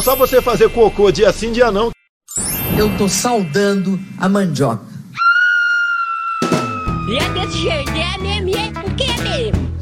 [0.00, 1.90] Só você fazer cocô dia sim, dia não.
[2.78, 4.84] Eu tô saudando a mandioca.
[7.08, 9.72] E é desse jeito, é mesmo, é porque é mesmo.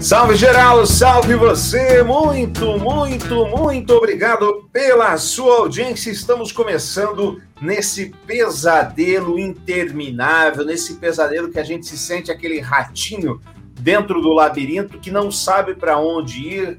[0.00, 2.02] Salve geral, salve você!
[2.02, 6.10] Muito, muito, muito obrigado pela sua audiência.
[6.10, 13.40] Estamos começando nesse pesadelo interminável, nesse pesadelo que a gente se sente aquele ratinho
[13.80, 16.78] dentro do labirinto que não sabe para onde ir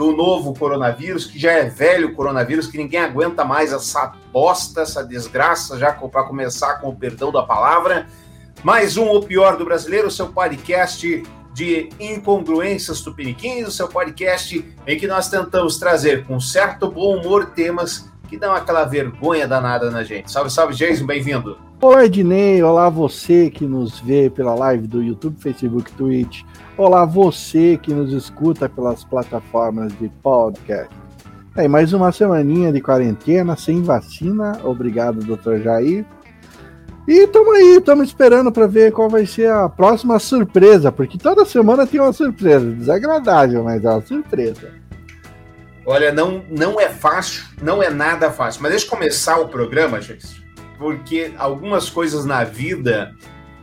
[0.00, 5.04] do novo coronavírus, que já é velho coronavírus, que ninguém aguenta mais essa bosta, essa
[5.04, 8.06] desgraça, já para começar com o perdão da palavra.
[8.64, 14.98] Mais um O Pior do Brasileiro, seu podcast de incongruências tupiniquins, o seu podcast em
[14.98, 20.02] que nós tentamos trazer com certo bom humor temas que dão aquela vergonha danada na
[20.02, 20.32] gente.
[20.32, 21.69] Salve, salve, Jason, bem-vindo.
[21.82, 26.42] Oi, Ednei, olá você que nos vê pela live do YouTube, Facebook, Twitch.
[26.76, 30.94] Olá você que nos escuta pelas plataformas de podcast.
[31.56, 34.60] É, mais uma semaninha de quarentena, sem vacina.
[34.62, 36.04] Obrigado, doutor Jair.
[37.08, 41.46] E estamos aí, estamos esperando para ver qual vai ser a próxima surpresa, porque toda
[41.46, 44.70] semana tem uma surpresa, desagradável, mas é uma surpresa.
[45.86, 48.60] Olha, não, não é fácil, não é nada fácil.
[48.60, 50.40] Mas deixa eu começar o programa, gente,
[50.80, 53.14] porque algumas coisas na vida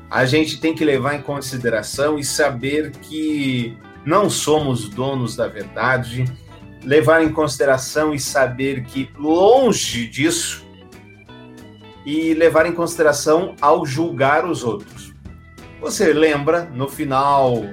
[0.08, 6.26] a gente tem que levar em consideração e saber que não somos donos da verdade,
[6.84, 10.64] levar em consideração e saber que longe disso
[12.06, 15.12] e levar em consideração ao julgar os outros.
[15.82, 17.66] Você lembra, no final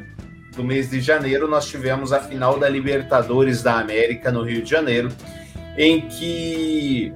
[0.57, 4.71] do mês de janeiro, nós tivemos a final da Libertadores da América no Rio de
[4.71, 5.11] Janeiro,
[5.77, 7.13] em que,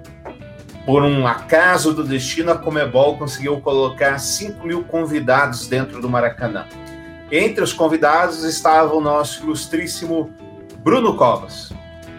[0.88, 6.64] por um acaso do destino, a Comebol conseguiu colocar 5 mil convidados dentro do Maracanã.
[7.30, 10.30] Entre os convidados estava o nosso ilustríssimo
[10.78, 11.74] Bruno Covas.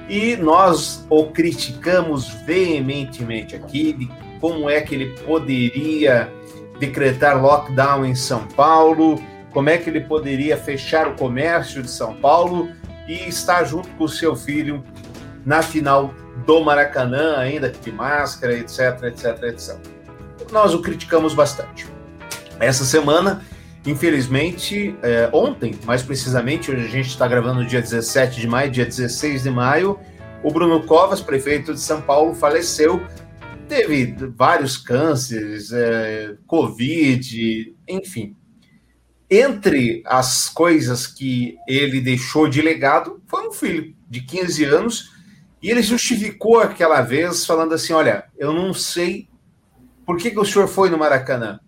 [0.08, 6.32] E nós o criticamos veementemente aqui de como é que ele poderia
[6.80, 9.20] decretar lockdown em São Paulo,
[9.52, 12.70] como é que ele poderia fechar o comércio de São Paulo
[13.08, 14.84] e estar junto com o seu filho
[15.44, 16.14] na final
[16.46, 19.78] do Maracanã, ainda que de máscara, etc, etc, etc.
[20.52, 21.88] Nós o criticamos bastante.
[22.60, 23.46] Essa semana,
[23.86, 28.86] infelizmente, é, ontem, mais precisamente, hoje a gente está gravando dia 17 de maio, dia
[28.86, 30.00] 16 de maio,
[30.44, 33.02] o Bruno Covas, prefeito de São Paulo, faleceu
[33.70, 38.36] teve vários cânceres, é, Covid, enfim.
[39.30, 45.12] Entre as coisas que ele deixou de legado, foi um filho de 15 anos,
[45.62, 49.28] e ele justificou aquela vez falando assim: Olha, eu não sei
[50.06, 51.60] por que, que o senhor foi no Maracanã,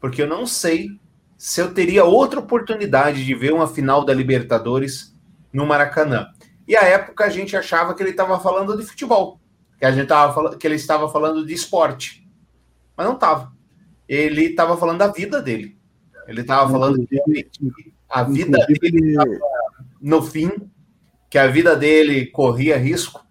[0.00, 0.90] porque eu não sei
[1.36, 5.16] se eu teria outra oportunidade de ver uma final da Libertadores
[5.52, 6.28] no Maracanã.
[6.66, 9.40] E à época a gente achava que ele estava falando de futebol
[9.78, 12.28] que a gente tava falando, que ele estava falando de esporte,
[12.96, 13.52] mas não estava.
[14.08, 15.78] Ele estava falando da vida dele.
[16.26, 17.46] Ele estava falando de
[18.08, 19.16] a vida dele
[20.00, 20.50] no fim,
[21.30, 23.24] que a vida dele corria risco,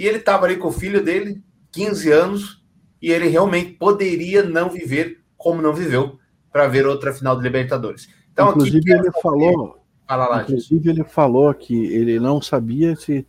[0.00, 2.64] e ele estava ali com o filho dele, 15 anos,
[3.02, 6.18] e ele realmente poderia não viver como não viveu
[6.50, 8.08] para ver outra final de Libertadores.
[8.32, 9.78] Então, inclusive aqui, ele falou,
[10.08, 13.26] fala lá, inclusive ele falou que ele não sabia se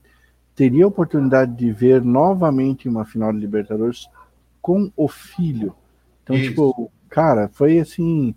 [0.56, 4.08] teria a oportunidade de ver novamente uma final de Libertadores
[4.62, 5.76] com o filho.
[6.24, 6.52] Então, Isso.
[6.52, 8.34] tipo, cara, foi assim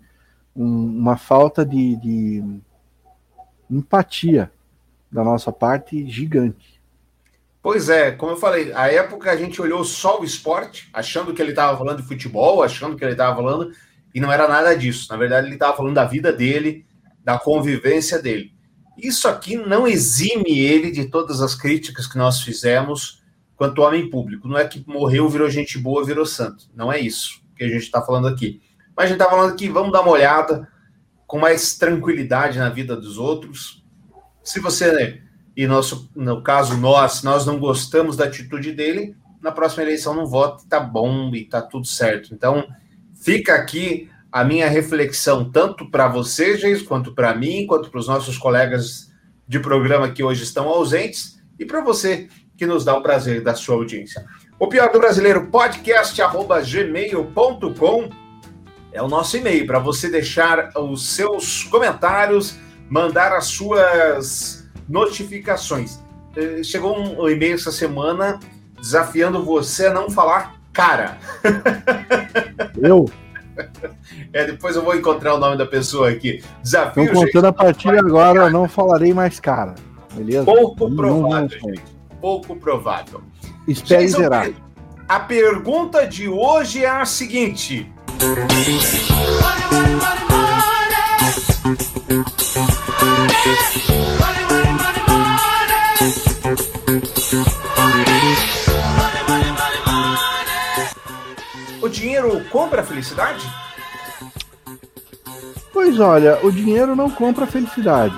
[0.53, 2.43] um, uma falta de, de
[3.71, 4.51] empatia
[5.09, 6.74] da nossa parte gigante.
[7.65, 11.41] Pois é, como eu falei, a época a gente olhou só o esporte, achando que
[11.41, 13.71] ele estava falando de futebol, achando que ele estava falando,
[14.13, 15.07] e não era nada disso.
[15.09, 16.85] Na verdade, ele estava falando da vida dele,
[17.23, 18.53] da convivência dele.
[18.95, 23.23] Isso aqui não exime ele de todas as críticas que nós fizemos
[23.55, 24.47] quanto homem público.
[24.47, 26.65] Não é que morreu, virou gente boa, virou santo.
[26.75, 28.61] Não é isso que a gente está falando aqui.
[28.95, 30.67] Mas a gente está falando aqui, vamos dar uma olhada
[31.25, 33.83] com mais tranquilidade na vida dos outros.
[34.43, 35.24] Se você,
[35.55, 40.25] e nosso, no caso nós, nós não gostamos da atitude dele, na próxima eleição não
[40.25, 42.33] vote, tá bom e tá tudo certo.
[42.33, 42.67] Então,
[43.13, 48.07] fica aqui a minha reflexão, tanto para você, Geis, quanto para mim, quanto para os
[48.07, 49.11] nossos colegas
[49.47, 52.27] de programa que hoje estão ausentes, e para você
[52.57, 54.25] que nos dá o prazer da sua audiência.
[54.59, 58.09] O Pior do Brasileiro, podcast.gmail.com
[58.91, 62.55] é o nosso e-mail para você deixar os seus comentários,
[62.89, 64.54] mandar as suas
[64.87, 65.99] notificações.
[66.35, 68.39] Eh, chegou um e-mail essa semana
[68.79, 71.17] desafiando você a não falar cara.
[72.81, 73.05] Eu?
[74.33, 76.43] É, depois eu vou encontrar o nome da pessoa aqui.
[76.61, 77.05] Desafio.
[77.05, 79.75] Estou contando a partir de agora, eu não falarei mais cara.
[80.13, 80.43] Beleza?
[80.43, 81.83] Pouco provável, gente.
[82.19, 83.21] pouco provável.
[83.65, 84.49] Espere Jason zerar.
[85.07, 87.89] A pergunta de hoje é a seguinte:
[101.81, 103.45] o dinheiro compra a felicidade?
[105.71, 108.15] Pois olha, o dinheiro não compra felicidade.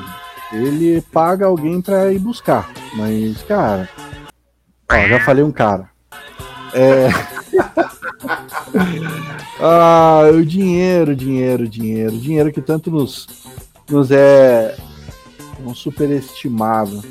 [0.53, 2.69] Ele paga alguém pra ir buscar.
[2.93, 3.89] Mas, cara.
[4.89, 5.89] Ó, já falei um cara.
[6.73, 7.09] É.
[9.59, 12.17] ah, o dinheiro, dinheiro, dinheiro.
[12.17, 13.27] Dinheiro que tanto nos,
[13.89, 14.77] nos é
[15.65, 17.03] um superestimado.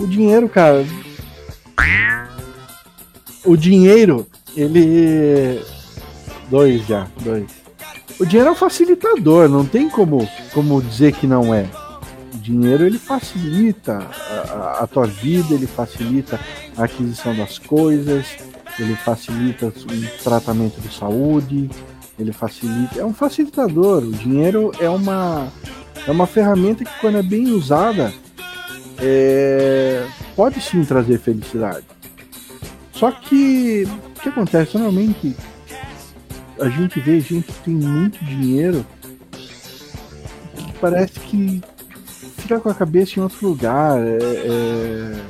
[0.00, 0.84] O dinheiro, cara.
[3.44, 4.26] O dinheiro,
[4.56, 5.60] ele.
[6.50, 7.46] Dois já, dois.
[8.18, 11.66] O dinheiro é um facilitador, não tem como, como dizer que não é.
[12.34, 16.38] O dinheiro ele facilita a, a- tua vida, ele facilita
[16.76, 18.26] a aquisição das coisas,
[18.78, 21.70] ele facilita o tratamento de saúde,
[22.18, 23.00] ele facilita.
[23.00, 24.02] É um facilitador.
[24.02, 25.48] O dinheiro é uma,
[26.06, 28.12] é uma ferramenta que, quando é bem usada,
[29.00, 30.06] é,
[30.36, 31.84] pode sim trazer felicidade.
[32.92, 33.84] Só que
[34.16, 34.76] o que acontece?
[34.76, 35.34] Normalmente
[36.60, 38.84] a gente vê gente que tem muito dinheiro
[40.54, 41.62] que parece que
[42.36, 43.98] fica com a cabeça em outro lugar.
[43.98, 45.20] é- é,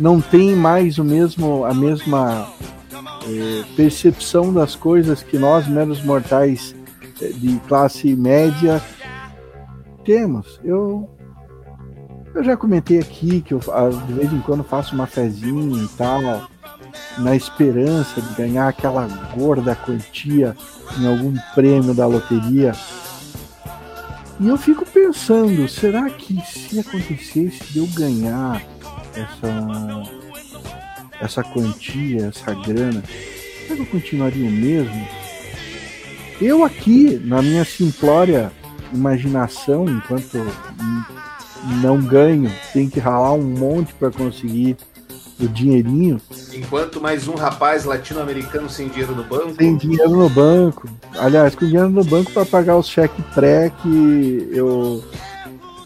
[0.00, 2.52] não tem mais o mesmo, a mesma
[3.28, 6.74] é, percepção das coisas que nós, meros mortais
[7.22, 8.82] é, de classe média,
[10.04, 10.60] temos.
[10.64, 11.08] Eu,
[12.34, 15.88] eu já comentei aqui que eu ah, de vez em quando faço uma fezinha e
[15.96, 16.48] tal
[17.18, 20.56] na esperança de ganhar aquela gorda quantia
[20.98, 22.72] em algum prêmio da loteria.
[24.40, 28.60] E eu fico pensando, será que se acontecesse de eu ganhar
[29.14, 30.24] essa
[31.20, 33.02] essa quantia, essa grana,
[33.62, 35.08] será que eu continuaria mesmo?
[36.40, 38.52] Eu aqui, na minha simplória
[38.92, 40.38] imaginação, enquanto
[41.82, 44.76] não ganho, tenho que ralar um monte para conseguir
[45.40, 46.20] o dinheirinho,
[46.52, 49.54] Enquanto mais um rapaz latino-americano sem dinheiro no banco.
[49.54, 50.88] Tem dinheiro no banco.
[51.18, 55.02] Aliás, com dinheiro no banco para pagar os cheques pré que eu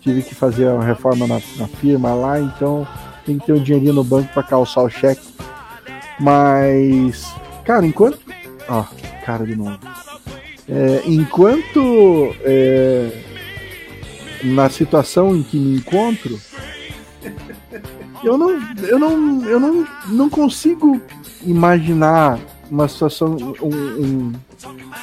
[0.00, 2.86] tive que fazer uma reforma na, na firma lá, então
[3.24, 5.26] tem que ter um dinheirinho no banco para calçar o cheque.
[6.20, 7.32] Mas,
[7.64, 8.18] cara, enquanto.
[8.68, 8.84] Ó,
[9.24, 9.78] cara de novo.
[10.68, 13.10] É, enquanto é,
[14.44, 16.38] na situação em que me encontro,
[18.22, 18.50] eu não,
[18.82, 21.00] eu não, eu não, não consigo
[21.44, 22.38] imaginar
[22.70, 24.32] uma situação, um- um-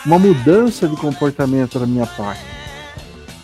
[0.06, 2.42] uma mudança de comportamento da minha parte.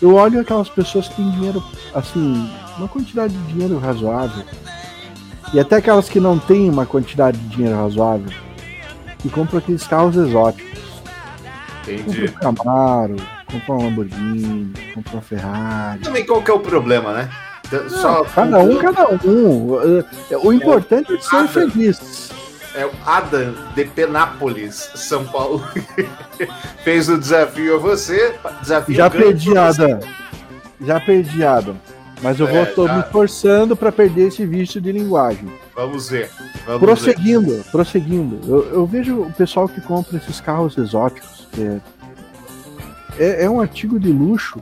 [0.00, 1.62] Eu olho aquelas pessoas que têm dinheiro,
[1.94, 4.44] assim, uma quantidade de dinheiro razoável,
[5.54, 8.30] e até aquelas que não têm uma quantidade de dinheiro razoável,
[9.18, 10.72] que compram aqueles carros exóticos.
[11.84, 12.24] Compram Entendi.
[12.24, 13.16] um Camaro,
[13.52, 16.00] compram um Lamborghini, compram uma Ferrari.
[16.00, 17.28] Também qual que é o problema, né?
[17.66, 19.78] Então, Só Cada um, cada um.
[20.30, 21.48] É, O importante é ser Nada.
[21.48, 22.30] feliz.
[22.74, 25.62] É o Adam de Penápolis, São Paulo.
[26.84, 28.34] Fez o desafio a você.
[28.62, 29.56] Desafio Já perdi.
[29.56, 30.00] Adam.
[30.80, 31.76] Já perdi, Adam.
[32.22, 32.96] Mas eu vou, É, tô já.
[32.96, 35.52] me forçando para perder esse vício de linguagem.
[35.74, 36.30] Vamos ver.
[36.66, 36.86] Vamos ver.
[36.86, 38.38] Prosseguindo, prosseguindo.
[38.48, 41.48] Eu, eu vejo o pessoal que compra esses carros exóticos.
[41.52, 41.80] que é,
[43.18, 44.60] é, é um artigo de luxo.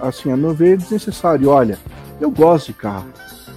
[0.00, 1.48] Assim, a meu ver, desnecessário.
[1.48, 1.78] Olha,
[2.20, 3.06] eu gosto de carro.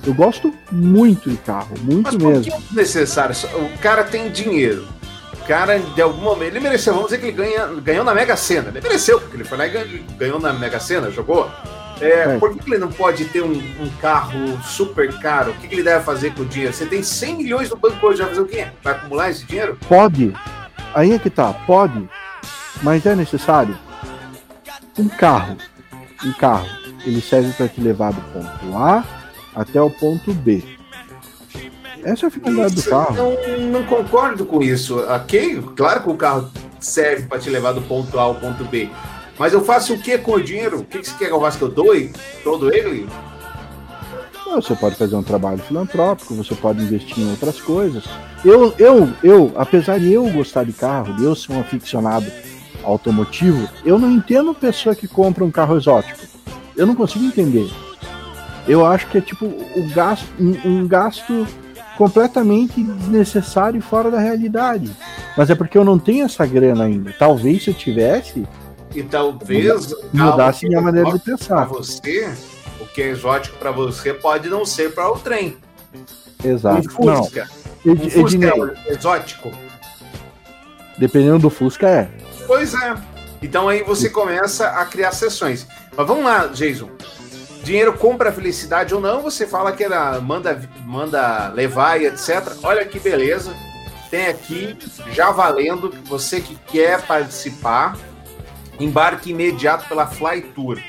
[0.06, 2.44] Eu gosto muito de carro, muito Mas mesmo.
[2.44, 3.36] que é necessário?
[3.56, 4.88] O cara tem dinheiro.
[5.34, 6.94] O cara, de algum momento, ele mereceu.
[6.94, 8.70] Vamos dizer que ele ganha, ganhou na Mega Sena.
[8.70, 11.50] Ele mereceu, porque ele foi lá e ganhou, na Mega Sena, jogou.
[12.00, 12.38] É, É.
[12.38, 15.52] Por que que ele não pode ter um, um carro super caro?
[15.52, 16.74] O que, que ele deve fazer com o dinheiro?
[16.74, 18.68] Você tem 100 milhões no banco hoje, vai fazer o quê?
[18.84, 19.78] Vai acumular esse dinheiro?
[19.90, 20.34] Pode.
[20.94, 22.08] Aí é que tá, pode.
[22.82, 23.78] Mas é necessário.
[24.98, 25.58] Um carro.
[26.26, 26.68] Um carro.
[27.06, 29.04] Ele serve para te levar do ponto A
[29.56, 30.64] até o ponto B.
[32.04, 33.16] Essa é a finalidade do Isso, carro.
[33.16, 35.00] Não, não concordo com isso.
[35.00, 38.90] Ok, claro que o carro serve para te levar do ponto A ao ponto B.
[39.38, 40.80] Mas eu faço o que com o dinheiro?
[40.80, 41.58] O que, que você quer que eu faça?
[41.58, 42.12] Que eu doe
[42.44, 43.08] todo ele?
[44.56, 48.06] Você pode fazer um trabalho filantrópico, você pode investir em outras coisas.
[48.44, 52.26] Eu, eu, eu, apesar de eu gostar de carro, de eu ser um aficionado
[52.84, 56.20] automotivo, eu não entendo pessoa que compra um carro exótico.
[56.76, 57.70] Eu não consigo entender.
[58.68, 61.48] Eu acho que é tipo o gasto, um, um gasto
[61.98, 64.92] completamente desnecessário e fora da realidade.
[65.36, 67.14] Mas é porque eu não tenho essa grana ainda.
[67.18, 68.46] Talvez se eu tivesse,
[68.94, 71.66] E talvez mudasse minha maneira de para pensar.
[71.66, 72.32] você
[72.80, 75.58] O que é exótico para você pode não ser para o trem.
[76.44, 76.88] Exato.
[76.88, 77.50] Um Fusca.
[77.84, 77.94] Não.
[77.94, 79.52] Um Fusca é exótico?
[80.98, 82.10] dependendo do Fusca, é.
[82.48, 82.96] Pois é.
[83.42, 85.68] Então aí você começa a criar sessões.
[85.96, 86.90] Mas vamos lá, Jason.
[87.64, 89.22] Dinheiro compra felicidade ou não?
[89.22, 92.54] Você fala que ela manda, manda levar e etc.
[92.64, 93.54] Olha que beleza.
[94.10, 94.78] Tem aqui,
[95.12, 97.98] já valendo, você que quer participar,
[98.80, 100.80] embarque imediato pela Fly Tour.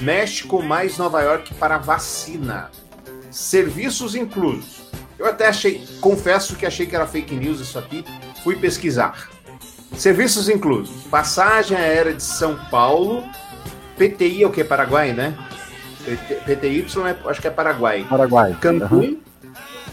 [0.00, 2.72] México mais Nova York para vacina.
[3.30, 4.90] Serviços inclusos.
[5.16, 8.04] Eu até achei, confesso que achei que era fake news isso aqui.
[8.42, 9.35] Fui pesquisar.
[9.94, 13.24] Serviços inclusos: passagem aérea de São Paulo,
[13.96, 14.62] PTI é o que?
[14.64, 15.36] Paraguai, né?
[16.04, 18.06] PT, PTY é, acho que é Paraguai.
[18.08, 18.56] Paraguai.
[18.60, 19.18] Cancún.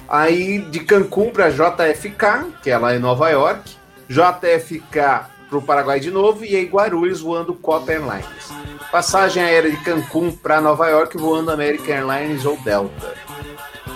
[0.08, 3.78] Aí de Cancún para JFK, que é lá em Nova York.
[4.08, 6.46] JFK para o Paraguai de novo.
[6.46, 8.54] E aí Guarulhos voando Copa Airlines.
[8.92, 13.16] Passagem aérea de Cancún para Nova York voando American Airlines ou Delta.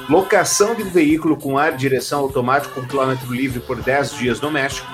[0.10, 4.50] Locação de um veículo com ar direção automático com quilômetro livre por 10 dias no
[4.50, 4.88] México.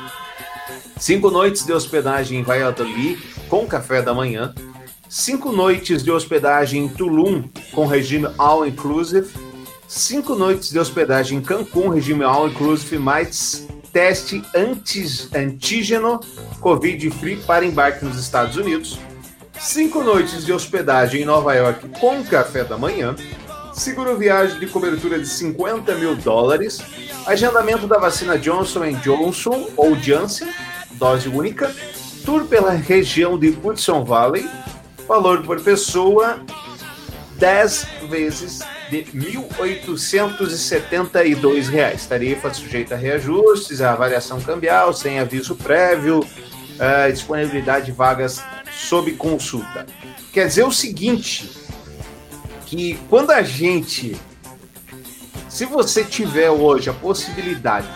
[0.98, 4.54] Cinco noites de hospedagem em Valladolid com café da manhã.
[5.10, 9.30] Cinco noites de hospedagem em Tulum com regime all inclusive.
[9.88, 16.20] Cinco noites de hospedagem em Cancún, regime all inclusive, mais teste antis, antígeno
[16.60, 18.98] Covid-free para embarque nos Estados Unidos.
[19.60, 23.16] Cinco noites de hospedagem em Nova York com café da manhã.
[23.74, 26.80] Seguro viagem de cobertura de 50 mil dólares.
[27.26, 30.48] Agendamento da vacina Johnson Johnson ou Janssen,
[30.96, 31.72] dose única.
[32.26, 34.50] Tour pela região de Hudson Valley.
[35.08, 36.40] Valor por pessoa
[37.38, 38.60] 10 vezes
[38.90, 42.06] de 1.872 reais.
[42.06, 46.24] Tarifa sujeita a reajustes, a avaliação cambial, sem aviso prévio,
[46.80, 49.86] eh, disponibilidade de vagas sob consulta.
[50.32, 51.50] Quer dizer o seguinte,
[52.66, 54.16] que quando a gente,
[55.48, 57.88] se você tiver hoje a possibilidade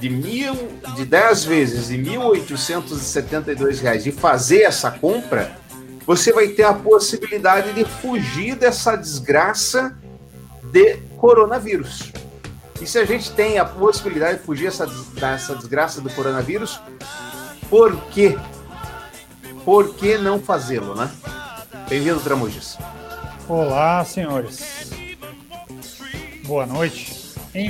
[0.00, 0.54] de mil,
[0.94, 5.56] de 10 vezes de 1.872 reais de fazer essa compra,
[6.06, 9.96] você vai ter a possibilidade de fugir dessa desgraça
[10.64, 12.12] de coronavírus.
[12.80, 16.80] E se a gente tem a possibilidade de fugir dessa, dessa desgraça do coronavírus,
[17.70, 18.38] por quê?
[19.64, 21.10] Por que não fazê-lo, né?
[21.88, 22.78] Bem-vindo, Tramujas.
[23.48, 24.90] Olá, senhores.
[26.44, 27.15] Boa noite.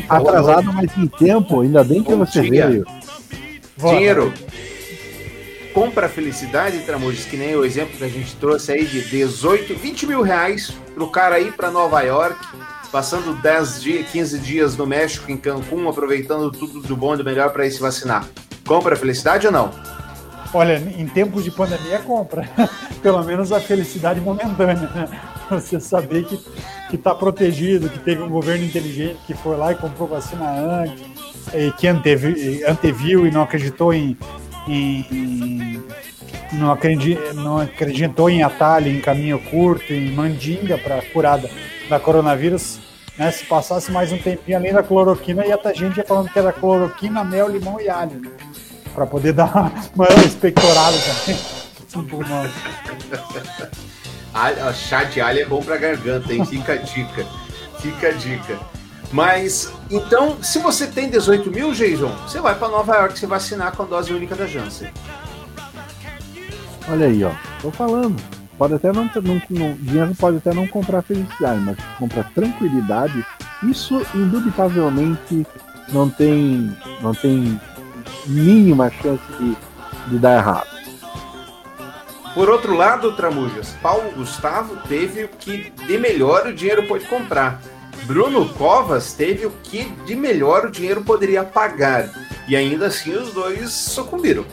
[0.09, 2.69] Atrasado, mas em tempo, ainda bem que Bom você dia.
[2.69, 2.87] veio.
[3.77, 4.33] Dinheiro.
[5.73, 9.75] Compra a felicidade, Tramujas, que nem o exemplo que a gente trouxe aí de 18,
[9.75, 12.39] 20 mil reais pro cara ir para Nova York,
[12.91, 17.25] passando 10 dias, 15 dias no México, em Cancún, aproveitando tudo do bom e do
[17.25, 18.27] melhor para ir se vacinar.
[18.67, 19.71] Compra a felicidade ou não?
[20.55, 22.49] Olha, em tempos de pandemia, compra.
[23.03, 25.21] Pelo menos a felicidade momentânea, né?
[25.51, 26.41] Você saber que,
[26.89, 31.03] que tá protegido, que teve um governo inteligente que foi lá e comprou vacina antes,
[31.55, 34.17] e que antevi, anteviu e não acreditou em.
[34.69, 35.83] em-
[36.53, 36.79] não,
[37.35, 41.41] não acreditou em atalho, em caminho curto, em mandinga para curar
[41.89, 42.79] da, coronavírus.
[43.19, 43.31] Né?
[43.31, 47.25] Se passasse mais um tempinho além da cloroquina, ia estar gente falando que era cloroquina,
[47.25, 48.21] mel, limão e alho.
[48.21, 48.31] Né?
[48.95, 51.41] Para poder dar uma expectorada também.
[54.35, 56.45] A, a chá de alho é bom pra garganta, hein?
[56.45, 57.25] Fica a dica.
[57.81, 58.59] Fica a dica.
[59.13, 63.73] Mas, então, se você tem 18 mil, Jason, você vai para Nova York se vacinar
[63.77, 64.91] com a dose única da Janssen.
[66.89, 67.31] Olha aí, ó.
[67.63, 68.17] Tô falando.
[68.59, 73.25] Pode até não, não, não- dinheiro pode até não comprar felicidade, mas comprar tranquilidade.
[73.63, 75.47] Isso indubitavelmente
[75.91, 77.61] não tem, não tem
[78.27, 79.57] mínima chance de,
[80.11, 80.67] de dar errado.
[82.37, 87.63] Por outro lado, Tramujas, Paulo Gustavo teve o que de melhor o dinheiro pode comprar.
[88.05, 92.11] Bruno Covas teve o que de melhor o dinheiro poderia pagar.
[92.47, 94.45] E ainda assim os dois sucumbiram.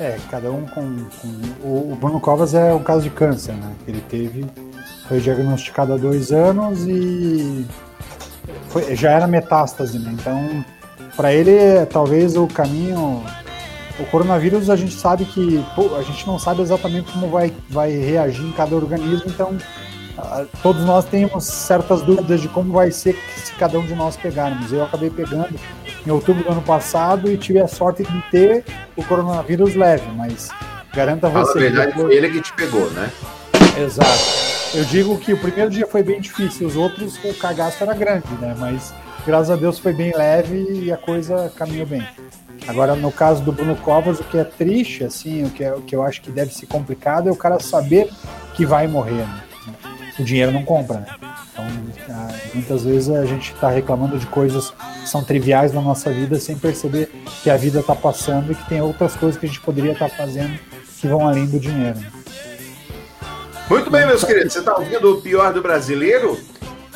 [0.00, 1.04] É, cada um com.
[1.22, 3.72] com- o, Bruno Covas é um caso de câncer, né?
[3.86, 4.44] Ele teve.
[5.06, 7.64] Foi diagnosticado há dois anos e.
[8.70, 10.10] foi- já era metástase, né?
[10.18, 10.64] Então,
[11.16, 13.22] para ele, talvez o caminho.
[14.00, 15.62] O coronavírus a gente sabe que.
[15.74, 19.56] pô, a gente não sabe exatamente como vai, vai reagir em cada organismo, então.
[20.16, 24.16] ah, Todos nós temos certas dúvidas de como vai ser se cada um de nós
[24.16, 24.72] pegarmos.
[24.72, 25.54] Eu acabei pegando
[26.06, 28.64] em outubro do ano passado e tive a sorte de ter
[28.96, 30.48] o coronavírus leve, mas
[30.94, 31.58] garanto a Fala você.
[31.58, 33.10] a verdade, foi ele que te pegou, né?
[33.78, 34.40] Exato.
[34.72, 38.28] Eu digo que o primeiro dia foi bem difícil, os outros o cagaço era grande,
[38.40, 38.54] né?
[38.58, 38.94] Mas
[39.26, 42.06] graças a Deus foi bem leve e a coisa caminhou bem.
[42.68, 45.80] Agora, no caso do Bruno Covas, o que é triste, assim, o que, é, o
[45.80, 48.10] que eu acho que deve ser complicado é o cara saber
[48.54, 49.26] que vai morrer.
[49.26, 49.44] né?
[50.18, 51.00] o dinheiro não compra.
[51.00, 51.06] Né?
[51.52, 51.64] Então,
[52.54, 56.56] muitas vezes a gente está reclamando de coisas que são triviais na nossa vida sem
[56.56, 57.10] perceber
[57.42, 60.10] que a vida está passando e que tem outras coisas que a gente poderia estar
[60.10, 60.58] tá fazendo
[60.98, 61.98] que vão além do dinheiro.
[63.68, 64.52] Muito bem, meus queridos.
[64.52, 66.38] Você está ouvindo o pior do brasileiro?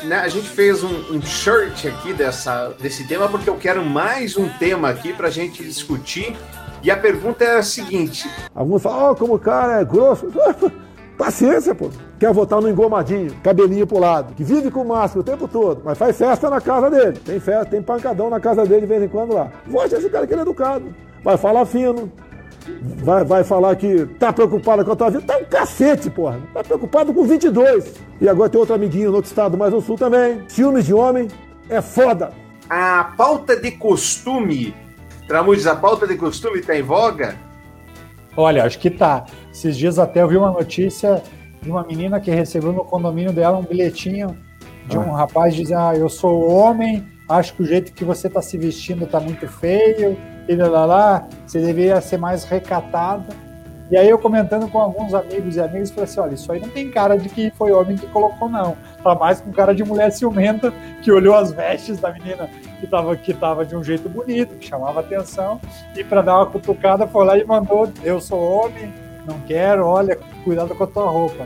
[0.05, 4.37] Né, a gente fez um, um shirt aqui dessa, desse tema porque eu quero mais
[4.37, 6.37] um tema aqui para gente discutir.
[6.83, 10.27] E a pergunta é a seguinte: Alguns falam, oh, como o cara é grosso.
[11.17, 11.89] Paciência, pô.
[12.19, 15.97] Quer votar no engomadinho, cabelinho pro lado, que vive com máscara o tempo todo, mas
[15.97, 17.17] faz festa na casa dele.
[17.25, 19.51] Tem festa, tem pancadão na casa dele de vez em quando lá.
[19.65, 20.93] Vote esse cara que ele é educado.
[21.23, 22.11] Vai falar fino.
[22.97, 25.23] Vai, vai falar que tá preocupado com a tua vida.
[25.23, 26.39] Tá um cacete, porra.
[26.53, 27.93] Tá preocupado com 22.
[28.19, 30.43] E agora tem outro amiguinho no outro estado, mais no sul também.
[30.47, 31.27] Ciúmes de homem
[31.69, 32.31] é foda.
[32.69, 34.73] A pauta de costume,
[35.27, 37.35] Tramudes, a pauta de costume tá em voga?
[38.37, 39.25] Olha, acho que tá.
[39.51, 41.23] Esses dias até eu vi uma notícia
[41.61, 44.37] de uma menina que recebeu no condomínio dela um bilhetinho
[44.87, 45.19] de um ah.
[45.19, 49.05] rapaz dizendo: Ah, eu sou homem, acho que o jeito que você está se vestindo
[49.05, 50.17] está muito feio,
[50.53, 53.45] lá, lá, lá, você deveria ser mais recatada.
[53.89, 56.69] E aí eu comentando com alguns amigos e amigas, falei assim, olha, isso aí não
[56.69, 58.75] tem cara de que foi homem que colocou, não.
[59.03, 60.73] Tá mais com cara de mulher ciumenta
[61.03, 62.49] que olhou as vestes da menina
[62.79, 65.61] que tava, que tava de um jeito bonito, que chamava atenção,
[65.95, 68.91] e para dar uma cutucada foi lá e mandou, eu sou homem,
[69.27, 71.45] não quero, olha, cuidado com a tua roupa.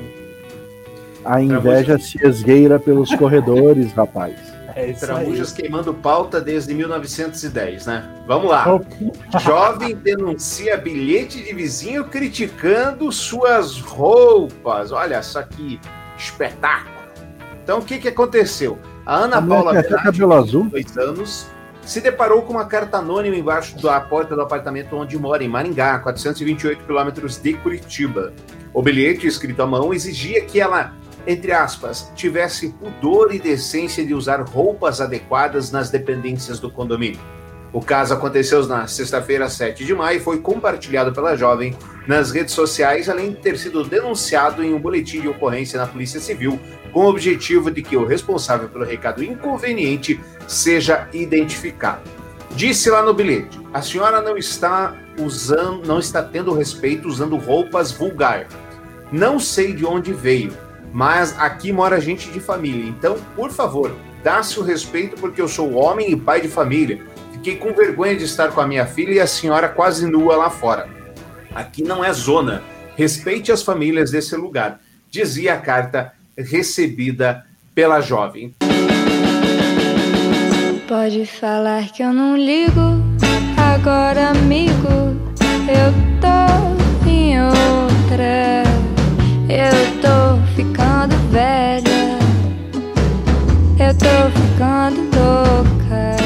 [1.26, 4.59] A inveja se esgueira pelos corredores, rapaz.
[4.80, 8.10] É Tramujas queimando pauta desde 1910, né?
[8.26, 8.66] Vamos lá.
[9.40, 14.92] Jovem denuncia bilhete de vizinho criticando suas roupas.
[14.92, 15.80] Olha só que
[16.18, 17.00] espetáculo.
[17.64, 18.80] Então, o que, que aconteceu?
[19.06, 20.66] A Ana a Paula cabelo azul.
[20.66, 21.48] dois anos,
[21.82, 26.00] se deparou com uma carta anônima embaixo da porta do apartamento onde mora, em Maringá,
[26.00, 28.34] 428 quilômetros de Curitiba.
[28.74, 30.94] O bilhete, escrito à mão, exigia que ela
[31.30, 37.20] entre aspas, tivesse pudor e decência de usar roupas adequadas nas dependências do condomínio.
[37.72, 42.56] O caso aconteceu na sexta-feira, 7 de maio, e foi compartilhado pela jovem nas redes
[42.56, 46.60] sociais, além de ter sido denunciado em um boletim de ocorrência na Polícia Civil,
[46.92, 52.10] com o objetivo de que o responsável pelo recado inconveniente seja identificado.
[52.56, 57.92] Disse lá no bilhete: a senhora não está usando, não está tendo respeito usando roupas
[57.92, 58.48] vulgar.
[59.12, 60.52] Não sei de onde veio
[60.94, 62.90] mas aqui mora gente de família.
[62.90, 67.02] Então, por favor, dá-se o respeito porque eu sou homem e pai de família.
[67.32, 70.50] Fiquei com vergonha de estar com a minha filha e a senhora quase nua lá
[70.50, 70.90] fora.
[71.54, 72.62] Aqui não é zona.
[72.96, 78.54] Respeite as famílias desse lugar, dizia a carta recebida pela jovem.
[80.88, 83.02] Pode falar que eu não ligo,
[83.56, 85.16] agora amigo,
[85.70, 88.64] eu tô em outra.
[89.48, 90.29] Eu tô
[91.30, 92.20] velha.
[93.80, 96.18] Eu tô ficando louca.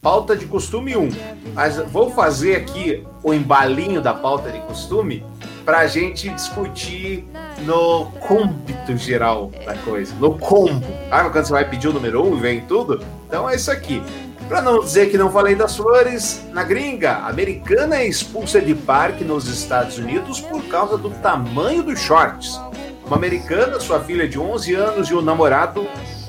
[0.00, 1.08] Pauta de costume 1.
[1.54, 5.24] Mas vou fazer aqui o embalinho da pauta de costume
[5.64, 7.26] para a gente discutir
[7.64, 10.86] no cômbito geral da coisa, no combo.
[11.08, 13.04] Sabe quando você vai pedir o número 1 um e vem tudo?
[13.26, 14.02] Então é isso aqui.
[14.48, 19.24] Para não dizer que não falei das flores, na gringa, americana é expulsa de parque
[19.24, 22.60] nos Estados Unidos por causa do tamanho dos shorts.
[23.06, 25.86] Uma americana, sua filha de 11 anos e o namorado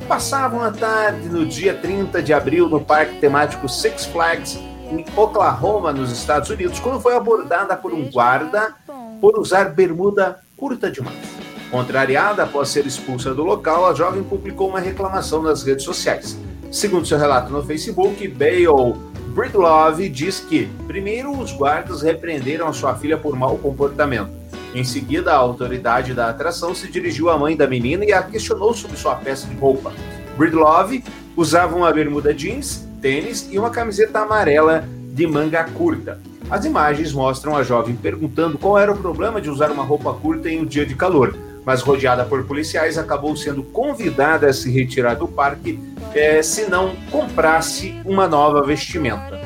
[0.07, 4.59] passavam a tarde no dia 30 de abril no parque temático Six Flags
[4.91, 8.75] em Oklahoma, nos Estados Unidos, quando foi abordada por um guarda
[9.21, 11.15] por usar bermuda curta demais.
[11.71, 16.37] Contrariada após ser expulsa do local, a jovem publicou uma reclamação nas redes sociais.
[16.71, 18.95] Segundo seu relato no Facebook, Bale
[19.29, 24.44] Breedlove diz que, primeiro, os guardas repreenderam a sua filha por mau comportamento.
[24.75, 28.73] Em seguida, a autoridade da atração se dirigiu à mãe da menina e a questionou
[28.73, 29.93] sobre sua peça de roupa.
[30.37, 31.01] Breedlove
[31.33, 34.83] usava uma bermuda jeans, tênis e uma camiseta amarela
[35.13, 36.19] de manga curta.
[36.51, 40.49] As imagens mostram a jovem perguntando qual era o problema de usar uma roupa curta
[40.49, 41.33] em um dia de calor
[41.65, 45.79] mas rodeada por policiais, acabou sendo convidada a se retirar do parque
[46.13, 49.44] é, se não comprasse uma nova vestimenta.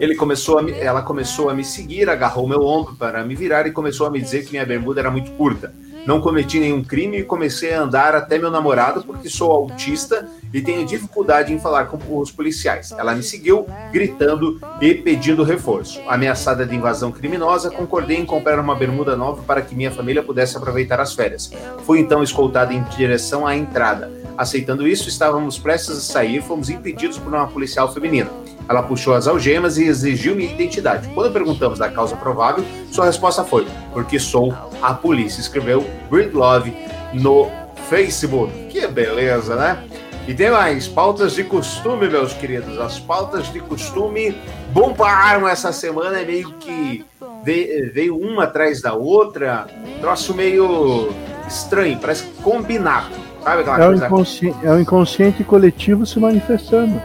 [0.00, 3.70] Ele começou a, ela começou a me seguir, agarrou meu ombro para me virar e
[3.70, 5.74] começou a me dizer que minha bermuda era muito curta.
[6.06, 10.62] Não cometi nenhum crime e comecei a andar até meu namorado porque sou autista e
[10.62, 12.90] tenho dificuldade em falar com os policiais.
[12.92, 16.00] Ela me seguiu, gritando e pedindo reforço.
[16.08, 20.56] Ameaçada de invasão criminosa, concordei em comprar uma bermuda nova para que minha família pudesse
[20.56, 21.52] aproveitar as férias.
[21.84, 24.10] Fui então escoltada em direção à entrada.
[24.38, 28.30] Aceitando isso, estávamos prestes a sair, fomos impedidos por uma policial feminina.
[28.68, 31.08] Ela puxou as algemas e exigiu minha identidade.
[31.08, 36.74] Quando perguntamos da causa provável, sua resposta foi: porque sou a polícia, escreveu Breedlove
[37.12, 37.50] no
[37.88, 38.52] Facebook.
[38.68, 39.82] Que beleza, né?
[40.28, 42.78] E tem mais, pautas de costume, meus queridos.
[42.78, 44.36] As pautas de costume
[44.72, 47.04] bombaram essa semana, é meio que
[47.42, 49.66] veio uma atrás da outra,
[50.00, 51.08] troço meio
[51.48, 53.10] estranho, parece combinado.
[53.42, 54.04] Sabe aquela é, coisa?
[54.04, 54.54] O inconsci...
[54.62, 57.02] é o inconsciente coletivo se manifestando.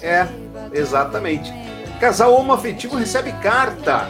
[0.00, 0.26] É,
[0.72, 1.52] exatamente.
[2.00, 4.08] Casal homoafetivo recebe carta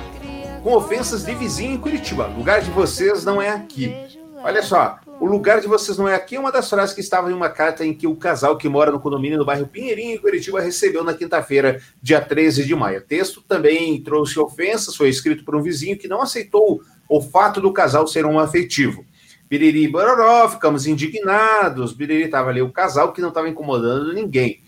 [0.63, 2.29] com ofensas de vizinho em Curitiba.
[2.29, 3.95] O lugar de vocês não é aqui.
[4.43, 7.31] Olha só, o lugar de vocês não é aqui é uma das frases que estava
[7.31, 10.19] em uma carta em que o casal que mora no condomínio no bairro Pinheirinho, em
[10.19, 12.99] Curitiba, recebeu na quinta-feira, dia 13 de maio.
[12.99, 17.61] O texto também trouxe ofensas, foi escrito por um vizinho que não aceitou o fato
[17.61, 19.05] do casal ser um afetivo.
[19.49, 21.93] Biriri e Bororó, ficamos indignados.
[21.93, 24.61] Biriri estava ali o casal que não estava incomodando ninguém.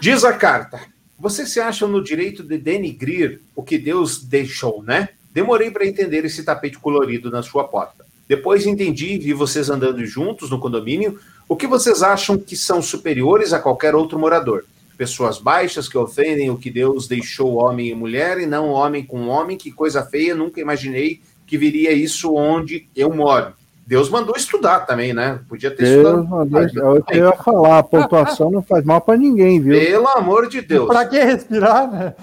[0.00, 0.80] Diz a carta:
[1.18, 5.10] vocês se acham no direito de denigrir o que Deus deixou, né?
[5.30, 8.06] Demorei para entender esse tapete colorido na sua porta.
[8.26, 11.20] Depois entendi e vi vocês andando juntos no condomínio.
[11.46, 14.64] O que vocês acham que são superiores a qualquer outro morador?
[14.96, 19.28] Pessoas baixas que ofendem o que Deus deixou homem e mulher e não homem com
[19.28, 19.58] homem.
[19.58, 23.52] Que coisa feia, nunca imaginei que viria isso onde eu moro.
[23.90, 25.40] Deus mandou estudar também, né?
[25.48, 26.28] Podia ter Deus estudado.
[26.28, 29.76] Mandou, é o que eu ia falar, a pontuação não faz mal para ninguém, viu?
[29.76, 30.86] Pelo amor de Deus.
[30.86, 32.14] Para que respirar, né?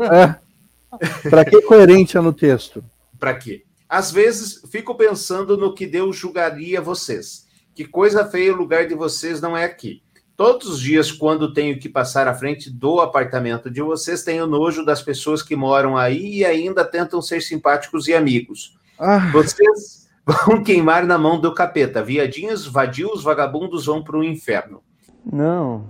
[0.00, 1.28] é.
[1.28, 2.84] Para que coerência no texto?
[3.18, 3.64] Para quê?
[3.88, 7.48] Às vezes fico pensando no que Deus julgaria vocês.
[7.74, 10.04] Que coisa feia, o lugar de vocês não é aqui.
[10.36, 14.84] Todos os dias, quando tenho que passar à frente do apartamento de vocês, tenho nojo
[14.84, 18.78] das pessoas que moram aí e ainda tentam ser simpáticos e amigos.
[18.96, 19.32] Ah.
[19.32, 22.02] Vocês vão queimar na mão do capeta.
[22.02, 24.82] Viadinhos, vadios, vagabundos vão para o inferno.
[25.24, 25.84] Não,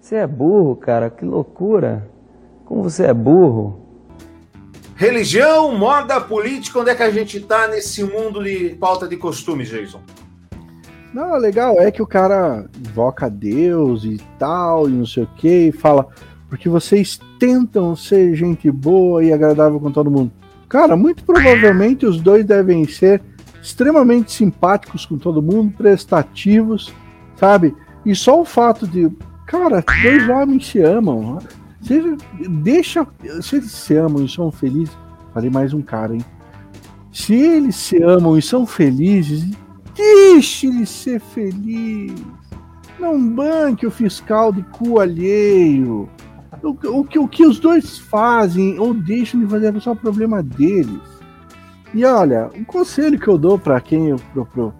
[0.00, 2.08] você é burro, cara, que loucura.
[2.64, 3.80] Como você é burro.
[4.96, 9.68] Religião, moda, política, onde é que a gente está nesse mundo de pauta de costumes,
[9.68, 10.00] Jason?
[11.12, 15.68] Não, legal é que o cara invoca Deus e tal, e não sei o que,
[15.68, 16.06] e fala,
[16.48, 20.30] porque vocês tentam ser gente boa e agradável com todo mundo.
[20.68, 23.20] Cara, muito provavelmente os dois devem ser
[23.62, 26.92] extremamente simpáticos com todo mundo, prestativos,
[27.36, 27.74] sabe?
[28.04, 29.10] E só o fato de,
[29.46, 31.38] cara, dois homens se amam,
[31.80, 32.16] você
[32.48, 33.06] deixa,
[33.40, 34.96] se eles se amam e são felizes,
[35.32, 36.24] falei mais um cara, hein?
[37.12, 39.50] Se eles se amam e são felizes,
[39.96, 42.14] deixe ele ser feliz.
[42.98, 46.08] Não banque o fiscal de cu alheio.
[46.62, 50.42] O, o, que, o que os dois fazem ou deixam de fazer é só problema
[50.42, 51.00] deles.
[51.92, 54.74] E olha, um conselho que eu dou para quem, pro, pro,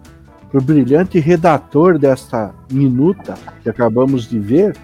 [0.49, 4.77] pro brilhante redator desta minuta que acabamos de ver,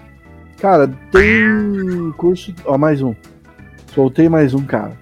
[0.60, 2.54] cara, tem curso.
[2.66, 3.14] Ó, mais um.
[3.94, 4.92] Soltei mais um, cara.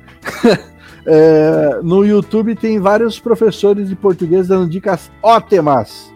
[1.04, 6.12] é, no YouTube tem vários professores de português dando dicas ótimas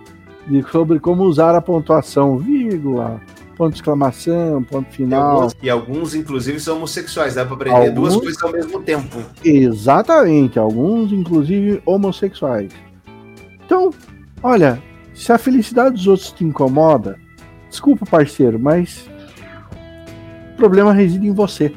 [0.71, 3.21] sobre como usar a pontuação, vírgula,
[3.61, 5.21] ponto de exclamação, ponto final.
[5.21, 8.81] E alguns, e alguns inclusive, são homossexuais, dá para aprender alguns, duas coisas ao mesmo
[8.81, 9.19] tempo.
[9.45, 12.73] Exatamente, alguns, inclusive, homossexuais.
[13.63, 13.91] Então,
[14.43, 17.19] olha, se a felicidade dos outros te incomoda,
[17.69, 19.07] desculpa, parceiro, mas
[20.55, 21.71] o problema reside em você.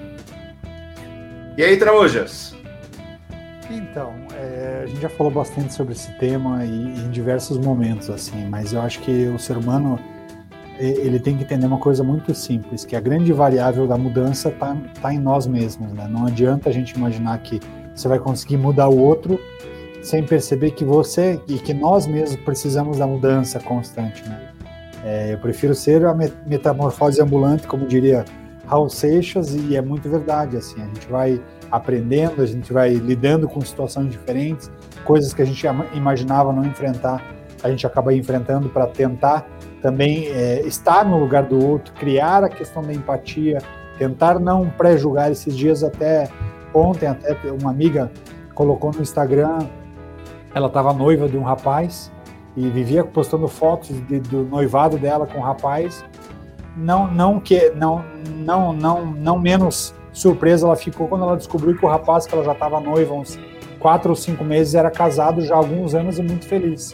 [1.58, 2.56] E aí, Traojas?
[3.70, 8.48] Então, é, a gente já falou bastante sobre esse tema e, em diversos momentos, assim,
[8.50, 10.00] mas eu acho que o ser humano
[10.80, 14.76] ele tem que entender uma coisa muito simples, que a grande variável da mudança está
[15.02, 15.92] tá em nós mesmos.
[15.94, 16.08] Né?
[16.10, 17.60] Não adianta a gente imaginar que
[17.94, 19.40] você vai conseguir mudar o outro
[20.02, 24.28] sem perceber que você e que nós mesmos precisamos da mudança constante.
[24.28, 24.50] Né?
[25.04, 28.26] É, eu prefiro ser a metamorfose ambulante, como diria
[28.66, 30.58] Raul Seixas, e é muito verdade.
[30.58, 34.72] Assim, a gente vai aprendendo, a gente vai lidando com situações diferentes,
[35.06, 37.24] coisas que a gente imaginava não enfrentar,
[37.64, 39.48] a gente acaba enfrentando para tentar
[39.84, 43.60] também é, estar no lugar do outro, criar a questão da empatia,
[44.00, 46.30] tentar não pré-julgar esses dias até
[46.74, 48.10] ontem, até uma amiga
[48.56, 49.60] colocou no Instagram,
[50.56, 52.10] ela estava noiva de um rapaz
[52.56, 56.04] e vivia postando fotos de, do noivado dela com o rapaz.
[56.78, 58.06] Não, não que não,
[58.38, 62.44] não, não, não menos surpresa ela ficou quando ela descobriu que o rapaz que ela
[62.44, 63.38] já estava noiva uns
[63.80, 66.94] quatro ou cinco meses era casado já há alguns anos e muito feliz.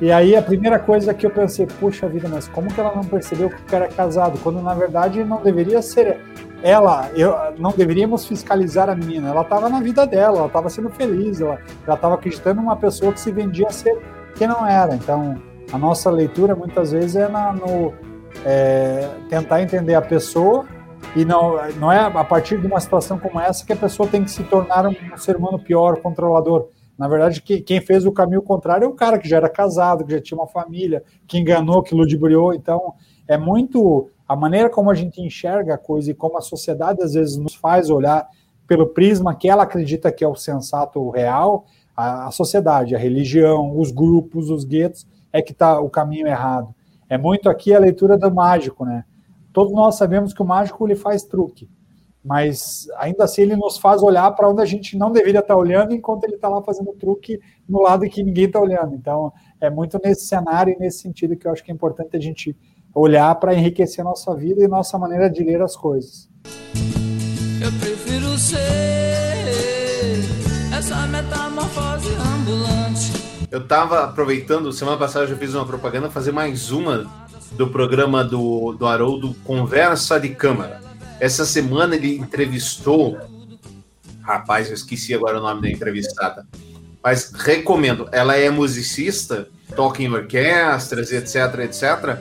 [0.00, 3.04] E aí a primeira coisa que eu pensei, puxa vida, mas como que ela não
[3.04, 4.38] percebeu que o cara é casado?
[4.42, 6.18] Quando na verdade não deveria ser
[6.62, 9.28] ela, eu, não deveríamos fiscalizar a menina.
[9.28, 13.20] Ela estava na vida dela, ela estava sendo feliz, ela estava acreditando numa pessoa que
[13.20, 13.98] se vendia a ser
[14.36, 14.94] quem não era.
[14.94, 15.36] Então
[15.70, 17.92] a nossa leitura muitas vezes é na, no
[18.44, 20.64] é, tentar entender a pessoa
[21.14, 24.24] e não, não é a partir de uma situação como essa que a pessoa tem
[24.24, 26.68] que se tornar um ser humano pior, controlador
[27.00, 30.04] Na verdade, que, quem fez o caminho contrário é o cara que já era casado,
[30.04, 32.52] que já tinha uma família, que enganou, que ludibriou.
[32.52, 32.92] Então,
[33.26, 37.14] é muito a maneira como a gente enxerga a coisa e como a sociedade às
[37.14, 38.28] vezes nos faz olhar
[38.66, 41.64] pelo prisma que ela acredita que é o sensato real,
[41.96, 46.74] a, a sociedade, a religião, os grupos, os guetos, é que está o caminho errado.
[47.08, 49.06] É muito aqui a leitura do mágico, né?
[49.54, 51.66] Todos nós sabemos que o mágico ele faz truque
[52.24, 55.60] mas ainda assim ele nos faz olhar para onde a gente não deveria estar tá
[55.60, 58.94] olhando enquanto ele está lá fazendo truque no lado que ninguém está olhando.
[58.94, 62.20] Então é muito nesse cenário e nesse sentido que eu acho que é importante a
[62.20, 62.54] gente
[62.94, 66.28] olhar para enriquecer a nossa vida e nossa maneira de ler as coisas.
[67.62, 68.58] Eu prefiro ser
[70.76, 73.12] essa metamorfose ambulante.
[73.50, 77.10] Eu estava aproveitando, semana passada eu já fiz uma propaganda, fazer mais uma
[77.52, 80.89] do programa do, do Haroldo Conversa de Câmara
[81.20, 83.18] essa semana ele entrevistou.
[84.22, 86.46] Rapaz, eu esqueci agora o nome da entrevistada.
[87.02, 88.08] Mas recomendo.
[88.10, 92.18] Ela é musicista, toca em orquestras, etc, etc.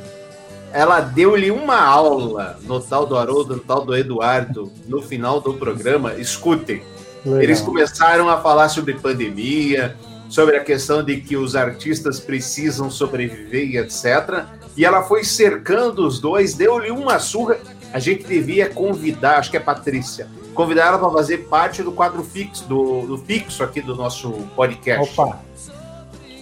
[0.72, 5.54] Ela deu-lhe uma aula no tal do Haroldo, no tal do Eduardo, no final do
[5.54, 6.14] programa.
[6.16, 6.84] Escutem.
[7.26, 7.42] Legal.
[7.42, 9.96] Eles começaram a falar sobre pandemia,
[10.30, 14.46] sobre a questão de que os artistas precisam sobreviver e etc.
[14.78, 17.58] E ela foi cercando os dois, deu-lhe uma surra
[17.94, 22.24] a gente devia convidar, acho que é Patrícia, convidar ela para fazer parte do quadro
[22.24, 25.20] fixo, do, do, fixo aqui do nosso podcast.
[25.20, 25.40] Opa!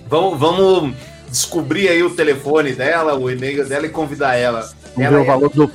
[0.08, 0.96] Vamos, vamos
[1.30, 4.70] descobrir aí o telefone dela, o e-mail dela e convidar ela.
[4.98, 5.22] ela é...
[5.22, 5.72] o valor do,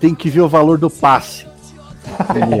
[0.00, 1.46] tem que ver o valor do passe.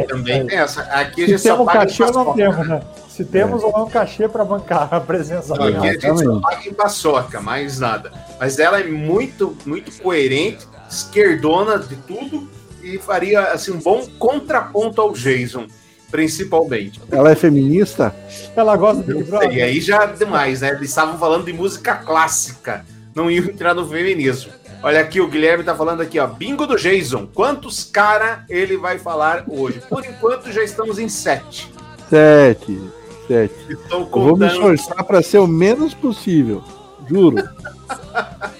[0.08, 0.82] Também tem essa.
[0.82, 2.80] Aqui a gente Se só paga cachê, não temos, né?
[3.08, 3.66] Se temos é.
[3.66, 5.78] ou não cachê para bancar a presença dela.
[5.78, 8.12] Aqui a gente só paga em paçoca, mais nada.
[8.38, 12.48] Mas ela é muito, muito coerente esquerdona de tudo
[12.82, 15.66] e faria assim um bom contraponto ao Jason,
[16.10, 17.00] principalmente.
[17.10, 18.14] Ela é feminista?
[18.54, 19.52] Ela gosta de Big Brother?
[19.52, 20.70] E aí já é demais, né?
[20.70, 24.52] Eles estavam falando de música clássica, não iam entrar no feminismo.
[24.82, 26.26] Olha aqui, o Guilherme tá falando aqui, ó.
[26.26, 27.26] Bingo do Jason.
[27.32, 29.80] Quantos cara ele vai falar hoje?
[29.88, 31.72] Por enquanto já estamos em sete.
[32.10, 32.80] Sete.
[33.28, 33.54] Sete.
[33.70, 34.24] Estou contando...
[34.24, 36.64] vou me esforçar para ser o menos possível.
[37.08, 37.36] Juro.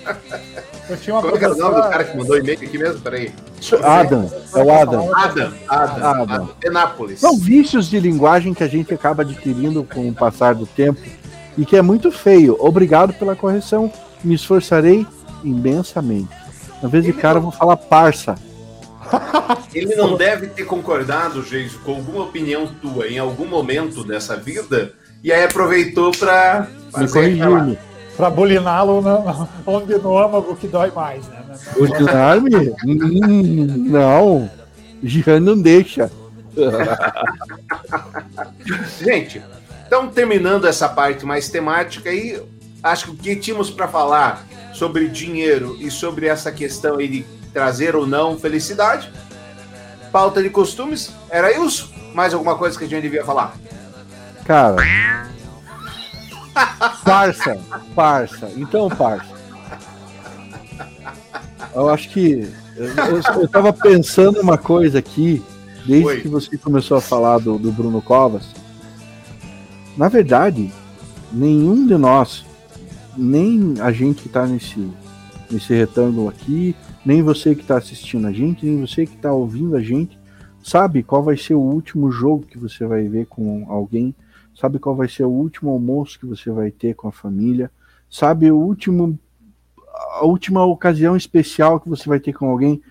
[0.92, 1.58] Eu tinha uma Qual professora...
[1.58, 3.00] é o nome do cara que mandou e-mail aqui mesmo?
[3.00, 3.32] Peraí.
[3.82, 4.30] Adam.
[4.54, 5.16] É o Adam.
[5.16, 5.52] Adam.
[5.66, 6.22] Adam.
[6.22, 6.46] Adam.
[6.60, 7.20] Penápolis.
[7.20, 11.00] São vícios de linguagem que a gente acaba adquirindo com o passar do tempo
[11.56, 12.58] e que é muito feio.
[12.60, 13.90] Obrigado pela correção.
[14.22, 15.06] Me esforçarei
[15.42, 16.28] imensamente.
[16.82, 18.34] Na vez de cara, eu vou falar parça.
[19.74, 24.92] Ele não deve ter concordado, Geiso, com alguma opinião tua em algum momento dessa vida
[25.24, 27.78] e aí aproveitou para me corrigir-me
[28.16, 29.02] para buliná-lo
[29.66, 31.42] onde no âmago que dói mais, né?
[31.76, 32.70] Bulinar-me?
[32.84, 34.50] hum, não,
[35.02, 36.10] já não deixa.
[39.00, 39.42] Gente,
[39.86, 42.42] então terminando essa parte mais temática aí,
[42.82, 47.24] acho que o que tínhamos para falar sobre dinheiro e sobre essa questão aí de
[47.52, 49.10] trazer ou não felicidade,
[50.10, 51.92] pauta de costumes, era isso?
[52.14, 53.54] Mais alguma coisa que a gente devia falar?
[54.44, 54.76] Cara,
[57.04, 57.58] Parça,
[57.94, 58.50] parça.
[58.56, 59.34] Então, parça.
[61.74, 62.48] Eu acho que.
[62.76, 65.42] Eu, eu, eu tava pensando uma coisa aqui,
[65.86, 66.20] desde Oi.
[66.20, 68.46] que você começou a falar do, do Bruno Covas.
[69.96, 70.72] Na verdade,
[71.32, 72.44] nenhum de nós,
[73.16, 74.88] nem a gente que está nesse,
[75.50, 79.76] nesse retângulo aqui, nem você que está assistindo a gente, nem você que está ouvindo
[79.76, 80.18] a gente,
[80.62, 84.14] sabe qual vai ser o último jogo que você vai ver com alguém
[84.54, 87.70] sabe qual vai ser o último almoço que você vai ter com a família,
[88.08, 89.18] sabe o último
[89.94, 92.82] a última ocasião especial que você vai ter com alguém.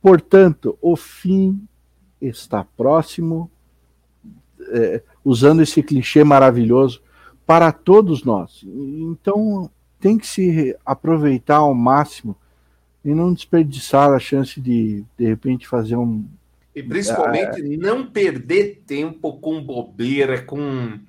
[0.00, 1.60] Portanto, o fim
[2.20, 3.50] está próximo,
[4.72, 7.02] é, usando esse clichê maravilhoso
[7.46, 8.64] para todos nós.
[8.64, 12.36] Então, tem que se aproveitar ao máximo
[13.04, 16.24] e não desperdiçar a chance de, de repente, fazer um,
[16.78, 17.76] e principalmente é...
[17.76, 21.00] não perder tempo com bobeira, com,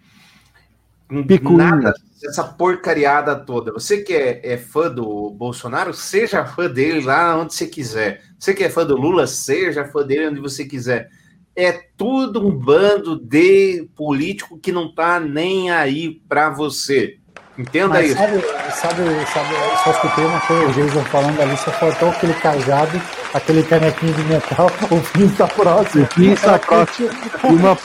[1.08, 3.72] com nada, essa porcariada toda.
[3.72, 8.24] Você que é, é, fã do Bolsonaro, seja fã dele lá onde você quiser.
[8.40, 11.12] Você que é fã do Lula, seja fã dele onde você quiser.
[11.56, 17.19] É tudo um bando de político que não tá nem aí para você.
[17.58, 18.18] Entenda Mas isso.
[18.18, 23.02] Sabe, sabe, sabe, só escutei uma coisa, o Jason falando ali, só faltou aquele cajado,
[23.34, 26.04] aquele canequinho de metal, o fim está próximo.
[26.04, 27.10] O fim está próximo.
[27.44, 27.78] Uma...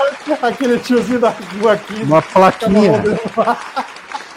[0.46, 2.02] aquele tiozinho da rua aqui.
[2.02, 3.02] Uma plaquinha.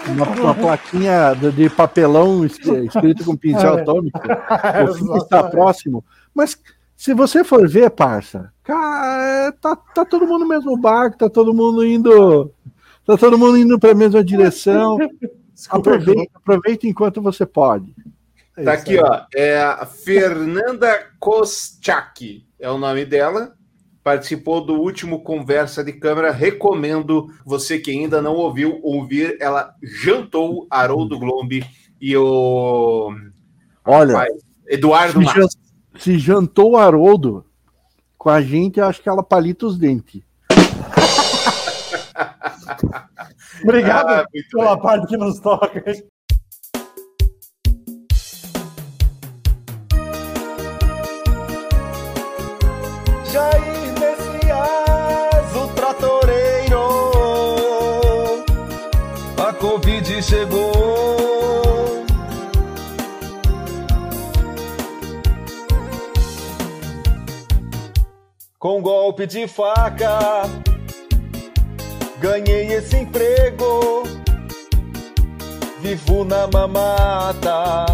[0.07, 3.81] Uma, uma, plaquinha de papelão escrito com pincel é.
[3.81, 4.19] atômico.
[4.89, 6.03] O fim está próximo.
[6.33, 6.57] Mas
[6.95, 11.53] se você for ver, parça, cara, tá, tá todo mundo no mesmo barco, tá todo
[11.53, 12.51] mundo indo
[13.07, 14.97] Tá todo mundo indo para a mesma direção.
[15.69, 17.95] Aproveita, aproveita enquanto você pode.
[18.55, 19.03] É tá aqui, aí.
[19.03, 19.21] ó.
[19.33, 23.55] É a Fernanda Koschak, é o nome dela.
[24.03, 26.31] Participou do último Conversa de Câmara.
[26.31, 29.35] Recomendo você que ainda não ouviu ouvir.
[29.39, 31.65] Ela jantou Haroldo Glombi
[31.99, 33.15] e o.
[33.83, 34.27] Olha,
[34.67, 35.57] Eduardo se,
[35.97, 37.43] se jantou o Haroldo
[38.15, 40.26] com a gente, acho que ela palita os dentes.
[43.63, 44.83] Obrigado ah, pela bem.
[44.83, 45.83] parte que nos toca.
[53.31, 56.85] Jair Messias, o tratoreiro,
[59.37, 61.17] a Covid chegou.
[68.59, 70.66] Com golpe de faca
[72.19, 74.03] Ganhei esse emprego,
[75.79, 77.85] vivo na mamata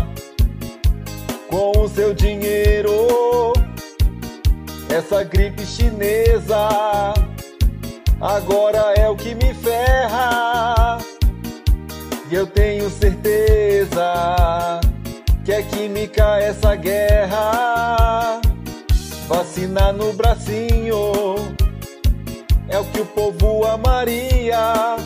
[1.50, 3.52] com o seu dinheiro.
[4.90, 6.70] Essa gripe chinesa
[8.22, 11.00] agora é o que me ferra.
[12.32, 14.80] E eu tenho certeza
[15.44, 18.40] que é química essa guerra.
[19.28, 21.53] Vacina no bracinho
[22.74, 24.98] é o que o povo amaria.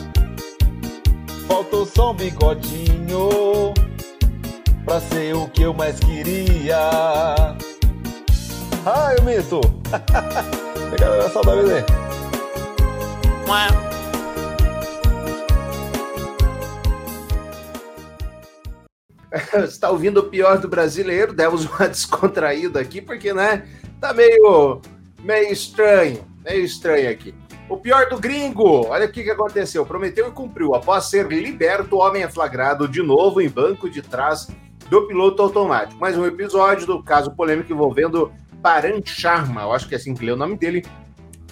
[1.46, 3.74] Faltou só um bigodinho
[4.86, 6.78] pra ser o que eu mais queria.
[8.86, 9.60] Ai, o mito!
[10.90, 11.84] Pegaram a saudade dele.
[19.30, 21.34] Você está ouvindo o pior do brasileiro?
[21.34, 23.68] Demos uma descontraída aqui, porque, né?
[24.00, 24.80] Tá meio,
[25.22, 27.34] meio estranho, meio estranho aqui.
[27.68, 29.84] O pior do gringo, olha o que, que aconteceu.
[29.84, 30.74] Prometeu e cumpriu.
[30.74, 34.48] Após ser liberto, o homem é flagrado de novo em banco de trás
[34.88, 36.00] do piloto automático.
[36.00, 40.24] Mais um episódio do caso polêmico envolvendo Paran Sharma, eu acho que é assim que
[40.24, 40.82] lê o nome dele,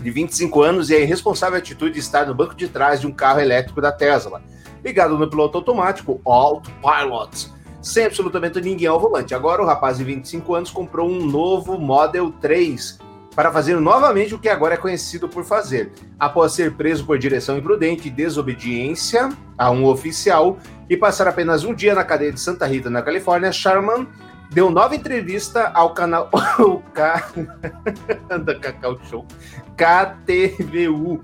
[0.00, 3.12] de 25 anos, e a irresponsável atitude de estar no banco de trás de um
[3.12, 4.42] carro elétrico da Tesla.
[4.82, 7.52] Ligado no piloto automático, Autopilot,
[7.82, 9.34] sem absolutamente ninguém ao volante.
[9.34, 13.04] Agora o rapaz de 25 anos comprou um novo Model 3
[13.36, 15.92] para fazer novamente o que agora é conhecido por fazer.
[16.18, 20.56] Após ser preso por direção imprudente e desobediência a um oficial
[20.88, 24.08] e passar apenas um dia na cadeia de Santa Rita, na Califórnia, Sharman
[24.50, 26.30] deu nova entrevista ao canal
[26.94, 27.30] K...
[28.62, 29.26] Cacau Show
[29.76, 31.20] KTVU.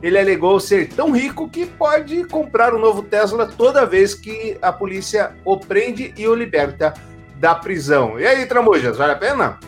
[0.00, 4.70] Ele alegou ser tão rico que pode comprar um novo Tesla toda vez que a
[4.70, 6.94] polícia o prende e o liberta
[7.40, 8.20] da prisão.
[8.20, 9.58] E aí, Tramujas, vale a pena?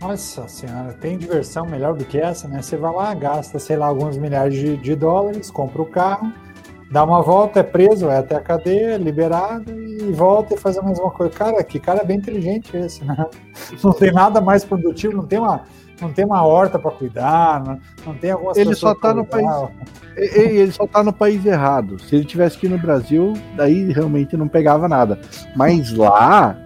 [0.00, 2.62] Nossa senhora, tem diversão melhor do que essa, né?
[2.62, 6.32] Você vai lá, gasta, sei lá, alguns milhares de, de dólares, compra o carro,
[6.90, 10.82] dá uma volta, é preso, vai até a cadeia, liberado e volta e faz a
[10.82, 11.32] mesma coisa.
[11.32, 13.26] Cara, que cara bem inteligente esse, né?
[13.82, 15.62] Não tem nada mais produtivo, não tem uma,
[16.00, 19.46] não tem uma horta para cuidar, não, não tem algumas ele só tá no país
[20.16, 21.98] ele só tá no país errado.
[22.00, 25.20] Se ele tivesse aqui no Brasil, daí realmente não pegava nada.
[25.54, 26.56] Mas lá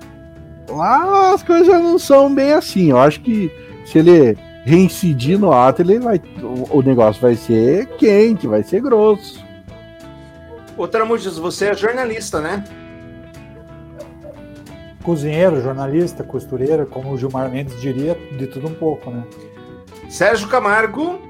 [0.77, 2.91] lá as coisas não são bem assim.
[2.91, 3.51] Eu acho que
[3.85, 8.81] se ele reincidir no ato, ele vai, o, o negócio vai ser quente, vai ser
[8.81, 9.45] grosso.
[10.77, 12.65] Ô Tramujas, você é jornalista, né?
[15.03, 19.25] Cozinheiro, jornalista, costureira, como o Gilmar Mendes diria, de tudo um pouco, né?
[20.09, 21.21] Sérgio Camargo,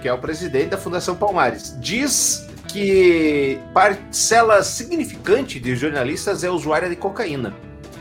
[0.00, 6.88] que é o presidente da Fundação Palmares, diz que parcela significante de jornalistas é usuária
[6.88, 7.52] de cocaína.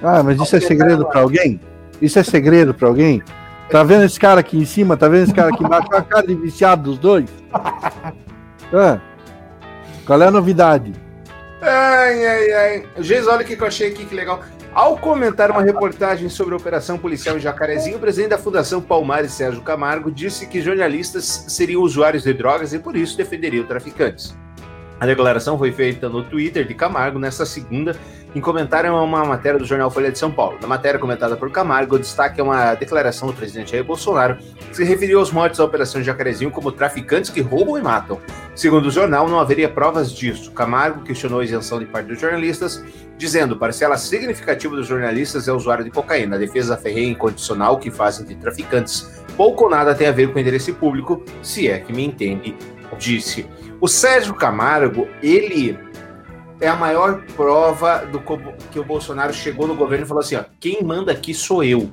[0.02, 1.60] Ah, mas isso é segredo para alguém?
[2.02, 3.22] Isso é segredo para alguém?
[3.70, 4.98] Tá vendo esse cara aqui em cima?
[4.98, 5.88] Tá vendo esse cara aqui embaixo?
[5.92, 7.30] A cara de viciado dos dois?
[8.72, 9.00] Ah,
[10.06, 10.94] qual é a novidade?
[11.60, 12.84] Ai, ai, ai.
[13.00, 14.44] Geis, olha o que eu achei aqui, que legal.
[14.74, 19.32] Ao comentar uma reportagem sobre a operação policial em Jacarezinho, o presidente da Fundação Palmares,
[19.32, 24.38] Sérgio Camargo, disse que jornalistas seriam usuários de drogas e por isso defenderiam traficantes.
[25.00, 27.96] A declaração foi feita no Twitter de Camargo nesta segunda,
[28.36, 30.58] em comentário a uma matéria do jornal Folha de São Paulo.
[30.62, 34.76] Na matéria comentada por Camargo, o destaque é uma declaração do presidente Jair Bolsonaro, que
[34.76, 38.20] se referiu aos mortos da Operação Jacarezinho como traficantes que roubam e matam.
[38.54, 40.52] Segundo o jornal, não haveria provas disso.
[40.52, 42.84] Camargo questionou a isenção de parte dos jornalistas,
[43.18, 46.36] dizendo parcela significativa dos jornalistas é usuário de cocaína.
[46.36, 50.38] A defesa ferreia incondicional que fazem de traficantes pouco ou nada tem a ver com
[50.38, 52.54] o interesse público, se é que me entende,
[52.98, 53.46] disse.
[53.80, 55.78] O Sérgio Camargo, ele
[56.62, 58.22] é a maior prova do
[58.72, 61.90] que o Bolsonaro chegou no governo e falou assim: ó, quem manda aqui sou eu.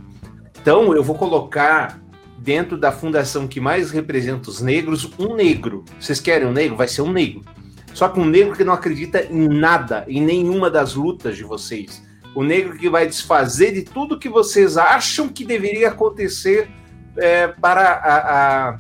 [0.61, 2.01] Então eu vou colocar
[2.38, 5.84] dentro da fundação que mais representa os negros, um negro.
[5.99, 6.76] Vocês querem um negro?
[6.76, 7.42] Vai ser um negro.
[7.94, 12.03] Só que um negro que não acredita em nada, em nenhuma das lutas de vocês.
[12.34, 16.68] O negro que vai desfazer de tudo que vocês acham que deveria acontecer
[17.16, 18.16] é, para, a,
[18.68, 18.78] a,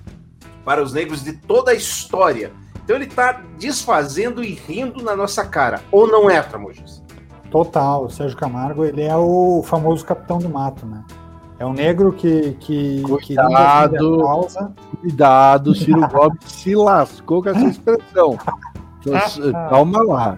[0.66, 2.52] para os negros de toda a história.
[2.84, 5.80] Então ele está desfazendo e rindo na nossa cara.
[5.92, 7.00] Ou não é, Tramujas?
[7.52, 8.04] Total.
[8.04, 11.04] O Sérgio Camargo, ele é o famoso capitão do mato, né?
[11.58, 12.54] É um negro que.
[12.60, 14.72] que cuidado, que causa.
[15.00, 18.36] cuidado, Ciro Gomes se lascou com essa expressão.
[19.06, 20.36] Então, calma lá.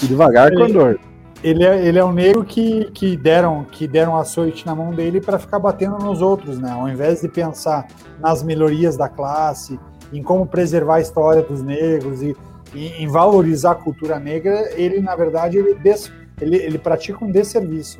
[0.00, 0.98] Devagar, Condor.
[1.42, 5.20] Ele é, ele é um negro que, que deram que deram açoite na mão dele
[5.20, 6.70] para ficar batendo nos outros, né?
[6.70, 7.86] Ao invés de pensar
[8.18, 9.80] nas melhorias da classe,
[10.12, 12.36] em como preservar a história dos negros e,
[12.74, 17.30] e em valorizar a cultura negra, ele na verdade ele, des, ele, ele pratica um
[17.30, 17.98] desserviço.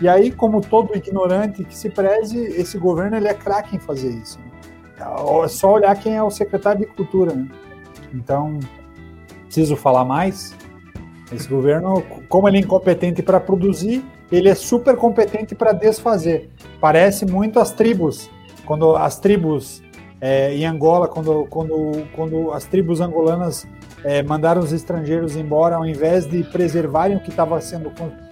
[0.00, 4.10] E aí, como todo ignorante que se preze, esse governo ele é craque em fazer
[4.10, 4.38] isso.
[4.98, 7.34] É só olhar quem é o secretário de Cultura.
[7.34, 7.48] Né?
[8.12, 8.58] Então,
[9.44, 10.54] preciso falar mais.
[11.32, 16.50] Esse governo, como ele é incompetente para produzir, ele é super competente para desfazer.
[16.80, 18.30] Parece muito as tribos,
[18.64, 19.82] quando as tribos
[20.20, 23.66] é, em Angola, quando, quando, quando as tribos angolanas
[24.04, 27.90] é, mandaram os estrangeiros embora, ao invés de preservarem o que estava sendo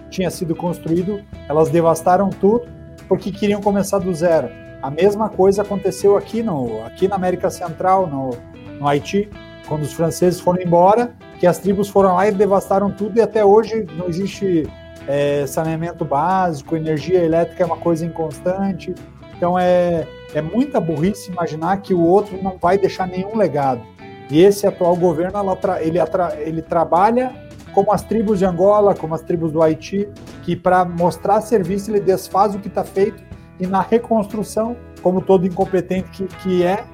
[0.09, 2.65] tinha sido construído, elas devastaram tudo
[3.07, 4.49] porque queriam começar do zero.
[4.81, 8.31] A mesma coisa aconteceu aqui no aqui na América Central, no,
[8.79, 9.29] no Haiti,
[9.67, 13.43] quando os franceses foram embora, que as tribos foram lá e devastaram tudo e até
[13.43, 14.67] hoje não existe
[15.07, 18.93] é, saneamento básico, energia elétrica é uma coisa inconstante.
[19.35, 23.81] Então é, é muita burrice imaginar que o outro não vai deixar nenhum legado.
[24.29, 25.37] E esse atual governo
[25.79, 25.99] ele,
[26.39, 27.31] ele trabalha
[27.73, 30.07] como as tribos de Angola, como as tribos do Haiti,
[30.43, 33.21] que para mostrar serviço ele desfaz o que está feito
[33.59, 36.85] e na reconstrução, como todo incompetente que, que é,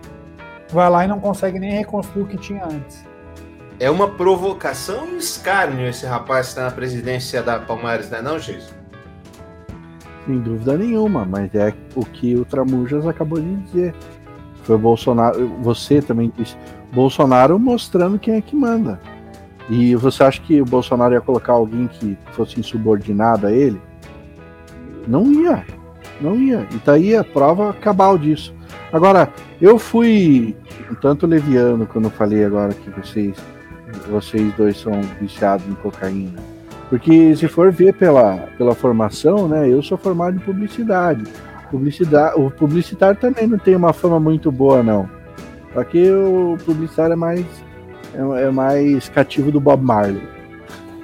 [0.74, 3.06] vai lá e não consegue nem reconstruir o que tinha antes.
[3.80, 8.22] É uma provocação e escárnio esse rapaz que está na presidência da Palmares, não é
[8.22, 8.74] não, Jesus?
[10.26, 13.96] Sem dúvida nenhuma, mas é o que o Tramujas acabou de dizer.
[14.64, 16.56] Foi o Bolsonaro, você também disse,
[16.94, 19.00] Bolsonaro mostrando quem é que manda.
[19.70, 23.82] E você acha que o Bolsonaro ia colocar alguém que fosse insubordinado a ele?
[25.08, 25.66] Não ia.
[26.20, 26.68] Não ia.
[26.72, 28.54] E tá aí a prova cabal disso.
[28.92, 29.32] Agora,
[29.62, 30.56] eu fui
[30.90, 33.36] um tanto leviano quando falei agora que vocês,
[34.10, 36.40] vocês dois são viciados em cocaína.
[36.90, 39.70] Porque se for ver pela, pela formação, né?
[39.70, 41.24] Eu sou formado em publicidade.
[41.70, 45.10] Publicidade, o publicitário também não tem uma fama muito boa, não.
[45.74, 47.46] Só que o publicitário é mais
[48.14, 50.22] é, é mais cativo do Bob Marley.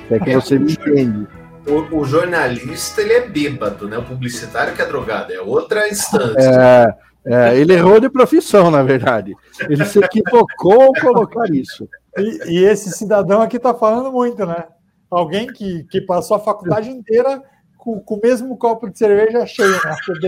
[0.09, 1.27] É que você me entende.
[1.65, 3.97] O, o, jornalista ele é bêbado, né?
[3.97, 6.39] O publicitário que é drogado, é outra instância.
[6.39, 6.93] É,
[7.27, 9.35] é, ele errou de profissão, na verdade.
[9.69, 11.87] Ele se equivocou ao colocar isso.
[12.17, 14.65] E, e esse cidadão aqui está falando muito, né?
[15.09, 17.41] Alguém que, que passou a faculdade inteira
[17.77, 19.95] com, com o mesmo copo de cerveja cheio, né?
[20.07, 20.19] No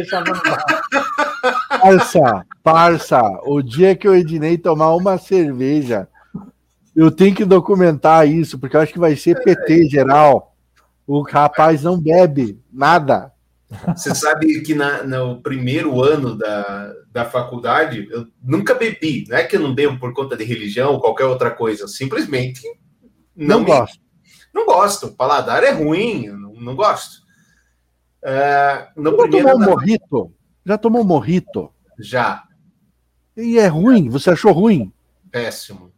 [1.69, 6.07] Parça, parça, o dia que o Ednei tomar uma cerveja
[6.95, 10.53] eu tenho que documentar isso, porque eu acho que vai ser PT geral.
[11.07, 13.31] O rapaz não bebe nada.
[13.95, 19.25] Você sabe que na, no primeiro ano da, da faculdade, eu nunca bebi.
[19.27, 21.87] Não é que eu não bebo por conta de religião ou qualquer outra coisa.
[21.87, 22.61] Simplesmente
[23.35, 23.99] não, não gosto.
[24.53, 25.07] Não gosto.
[25.07, 27.21] O paladar é ruim, não, não gosto.
[28.23, 30.33] Uh, no Já primeiro tomou um morrito?
[30.65, 31.71] Já tomou morrito?
[31.99, 32.43] Já.
[33.37, 34.09] E é ruim?
[34.09, 34.91] Você achou ruim?
[35.31, 35.93] Péssimo.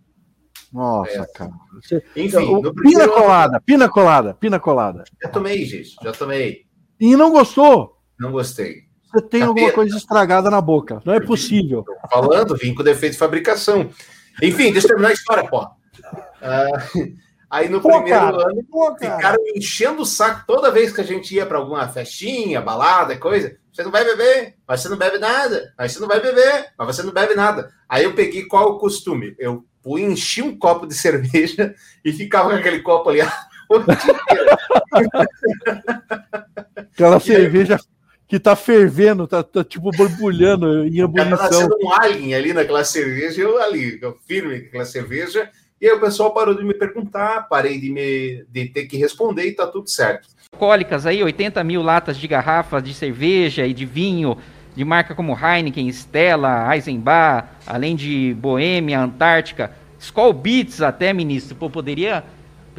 [0.72, 1.26] Nossa, é.
[1.34, 1.52] cara.
[1.82, 2.04] Você...
[2.16, 3.64] Enfim, pina colada, ano...
[3.66, 5.04] pina colada, pina colada.
[5.22, 6.66] Já tomei, gente, já tomei.
[7.02, 7.98] E não gostou?
[8.20, 8.84] Não gostei.
[9.12, 11.02] Você tem alguma coisa estragada na boca.
[11.04, 11.84] Não é possível.
[12.08, 13.90] falando, vim com defeito de fabricação.
[14.40, 15.64] Enfim, deixa eu terminar a história, pô.
[15.64, 17.18] Uh,
[17.50, 21.04] aí no pô, primeiro cara, ano, pô, ficaram enchendo o saco toda vez que a
[21.04, 23.58] gente ia para alguma festinha, balada, coisa.
[23.74, 25.74] Você não vai beber, mas você não bebe nada.
[25.80, 27.72] Aí você não vai beber, mas você não bebe nada.
[27.90, 29.36] Aí eu peguei qual o costume?
[29.40, 29.66] Eu
[29.98, 31.74] enchi um copo de cerveja
[32.06, 33.22] e ficava com aquele copo ali.
[36.94, 37.78] Aquela cerveja
[38.28, 41.38] que tá fervendo, tá, tá tipo borbulhando em ebulição.
[41.38, 45.50] Tá sendo um alien ali naquela cerveja, eu ali, eu firme aquela cerveja,
[45.82, 49.48] e aí o pessoal parou de me perguntar, parei de, me, de ter que responder
[49.48, 50.30] e tá tudo certo.
[50.54, 54.38] Alcoólicas aí, 80 mil latas de garrafas de cerveja e de vinho
[54.76, 61.70] de marca como Heineken, Stella, Eisenbach, além de Boêmia, Antártica, Skol Beats até, ministro, Pô,
[61.70, 62.24] poderia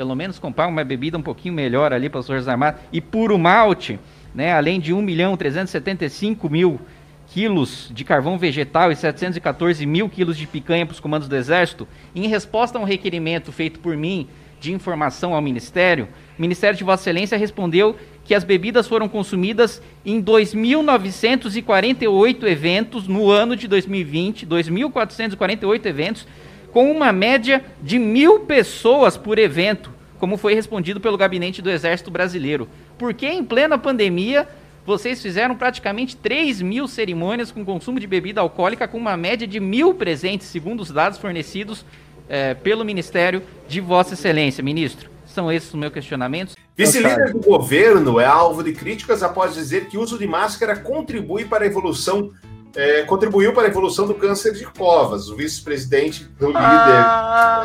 [0.02, 3.38] pelo menos comprar uma bebida um pouquinho melhor ali para os Forças Armadas, e puro
[3.38, 4.00] malte,
[4.34, 6.80] né, além de 1 milhão 375 mil
[7.28, 11.86] quilos de carvão vegetal e 714 mil quilos de picanha para os comandos do Exército,
[12.16, 14.26] em resposta a um requerimento feito por mim
[14.60, 17.94] de informação ao Ministério, o Ministério de Vossa Excelência respondeu
[18.24, 26.26] que as bebidas foram consumidas em 2.948 eventos no ano de 2020, 2.448 eventos,
[26.72, 32.10] com uma média de mil pessoas por evento, como foi respondido pelo gabinete do Exército
[32.10, 32.68] Brasileiro.
[32.98, 34.48] Porque em plena pandemia
[34.84, 39.60] vocês fizeram praticamente 3 mil cerimônias com consumo de bebida alcoólica, com uma média de
[39.60, 41.84] mil presentes, segundo os dados fornecidos
[42.28, 45.10] eh, pelo Ministério de Vossa Excelência, ministro.
[45.26, 46.54] São esses os meus questionamentos.
[46.76, 51.44] Vice-líder do governo é alvo de críticas após dizer que o uso de máscara contribui
[51.44, 52.30] para a evolução,
[52.74, 55.28] eh, contribuiu para a evolução do câncer de covas.
[55.28, 57.04] O vice-presidente do líder.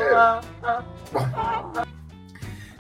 [0.01, 1.87] eh,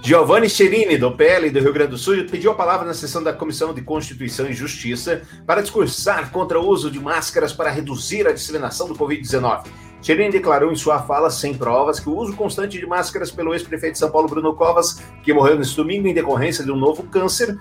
[0.01, 3.33] Giovanni Cherini, do PL do Rio Grande do Sul, pediu a palavra na sessão da
[3.33, 8.31] Comissão de Constituição e Justiça para discursar contra o uso de máscaras para reduzir a
[8.31, 9.65] disseminação do Covid-19.
[10.01, 13.93] Cherini declarou em sua fala, sem provas, que o uso constante de máscaras pelo ex-prefeito
[13.93, 17.57] de São Paulo, Bruno Covas, que morreu neste domingo em decorrência de um novo câncer,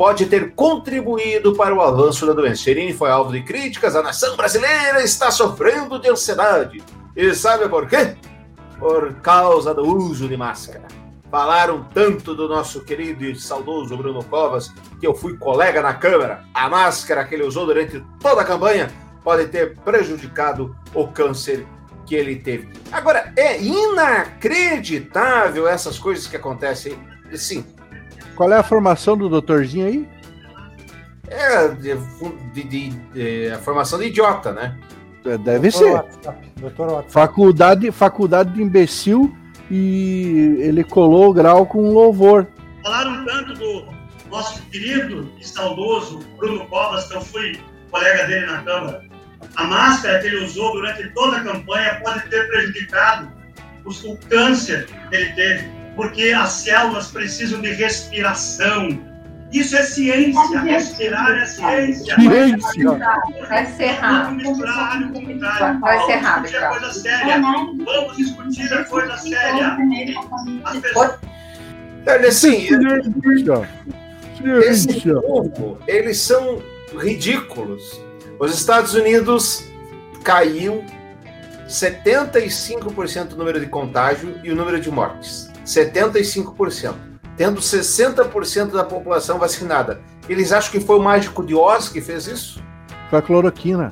[0.00, 2.62] pode ter contribuído para o avanço da doença.
[2.62, 6.82] Cherini foi alvo de críticas, a nação brasileira está sofrendo de ansiedade.
[7.14, 8.16] E sabe por quê?
[8.78, 10.88] Por causa do uso de máscara.
[11.30, 16.46] Falaram tanto do nosso querido e saudoso Bruno Covas que eu fui colega na Câmara.
[16.54, 18.90] A máscara que ele usou durante toda a campanha
[19.22, 21.66] pode ter prejudicado o câncer
[22.06, 22.70] que ele teve.
[22.90, 26.98] Agora, é inacreditável essas coisas que acontecem.
[27.34, 27.66] Sim,
[28.40, 30.08] Qual é a formação do doutorzinho aí?
[31.28, 31.94] é de,
[32.54, 34.78] de- de- de- a formação de idiota, né?
[35.26, 35.92] É, Deve Doutor ser.
[35.92, 37.12] WhatsApp, Doutor WhatsApp.
[37.12, 39.36] Faculdade, faculdade de imbecil
[39.70, 42.46] e ele colou o grau com louvor.
[42.82, 43.84] Falaram tanto do
[44.30, 47.60] nosso querido e saudoso Bruno Covas, que eu fui
[47.90, 49.02] colega dele na Câmara.
[49.56, 53.28] A máscara que ele usou durante toda a campanha pode ter prejudicado
[53.84, 59.10] os- o câncer que ele teve, porque as células precisam de respiração.
[59.52, 62.14] Isso é ciência, respirar é ciência.
[62.14, 62.98] Ciência.
[63.48, 64.24] Vai ser rápido.
[64.24, 65.80] Vamos misturar alho com talho.
[65.80, 67.40] Vai ser Vamos rápido, discutir a coisa séria.
[67.40, 69.76] Vamos discutir a coisa séria.
[70.64, 71.18] As pessoas
[72.06, 72.68] Olha, assim,
[74.62, 76.62] esse povo, eles são
[76.98, 78.00] ridículos.
[78.38, 79.64] Os Estados Unidos
[80.24, 80.84] caiu
[81.68, 85.49] 75% o número de contágio e o número de mortes.
[85.64, 86.94] 75%.
[87.36, 90.00] Tendo 60% da população vacinada.
[90.28, 92.62] Eles acham que foi o mágico de Oz que fez isso?
[93.08, 93.90] Foi a cloroquina.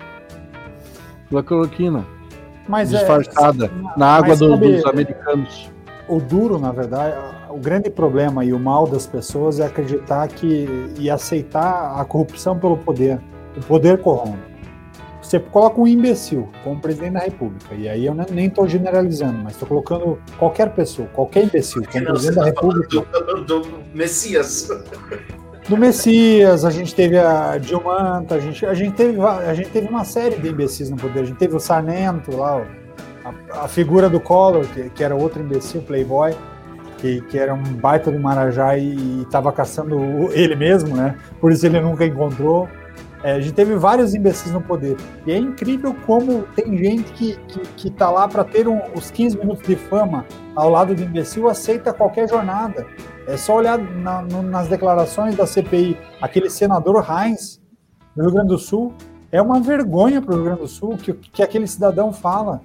[1.31, 2.07] Foi a cloroquina.
[2.69, 5.71] Mas é, disfarçada na água mas do- sabe- dos americanos.
[6.07, 7.17] o duro, na verdade,
[7.49, 12.59] o grande problema e o mal das pessoas é acreditar que e aceitar a corrupção
[12.59, 13.19] pelo poder.
[13.57, 14.39] O poder corrompe.
[15.29, 19.39] Você coloca um imbecil como presidente da República, e aí eu ne- nem estou generalizando,
[19.45, 22.89] mas estou colocando qualquer pessoa, qualquer imbecil como Não, presidente da República.
[22.89, 24.71] do, do- do Messias.
[25.69, 29.87] Do Messias, a gente teve a Dilmanta, a gente, a, gente teve, a gente teve
[29.87, 31.21] uma série de imbecis no poder.
[31.21, 32.65] A gente teve o Sarnento lá,
[33.23, 36.35] a, a figura do Collor, que, que era outro imbecil, playboy,
[36.97, 39.99] que, que era um baita do Marajá e estava caçando
[40.33, 41.17] ele mesmo, né?
[41.39, 42.67] Por isso ele nunca encontrou.
[43.23, 44.97] É, a gente teve vários imbecis no poder.
[45.27, 49.11] E é incrível como tem gente que, que, que tá lá para ter um- os
[49.11, 52.87] 15 minutos de fama ao lado do imbecil, aceita qualquer jornada.
[53.27, 57.61] É só olhar na- no- nas declarações da CPI, aquele senador Heinz,
[58.15, 58.95] do Rio Grande do Sul,
[59.33, 62.63] é uma vergonha para o Rio Grande do Sul que, que aquele cidadão fala.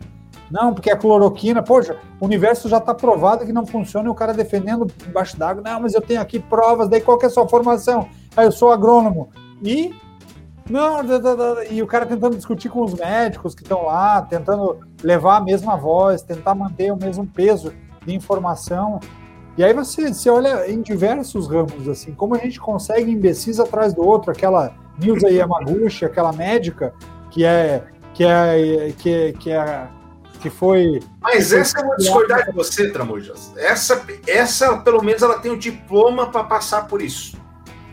[0.51, 4.16] Não, porque a cloroquina, poxa, o universo já está provado que não funciona e o
[4.16, 5.64] cara defendendo embaixo d'água.
[5.66, 8.08] Não, mas eu tenho aqui provas, daí qual que é a sua formação?
[8.38, 9.30] Ah, eu sou agrônomo.
[9.64, 9.91] E
[10.70, 14.22] não, da- da- da- e o cara tentando discutir com os médicos que estão lá,
[14.22, 17.74] tentando levar a mesma voz, tentar manter o mesmo peso
[18.05, 18.99] de informação.
[19.57, 23.93] E aí você, você olha em diversos ramos, assim, como a gente consegue imbecis atrás
[23.93, 26.93] do outro, aquela Nilza Yamaguchi, aquela médica
[27.30, 27.84] que é
[28.14, 29.88] que é que é, que, é,
[30.39, 33.51] que foi Mas essa eu vou discordar de você, Tramujas.
[33.57, 37.38] Essa, essa, pelo menos, ela tem o diploma para passar por isso.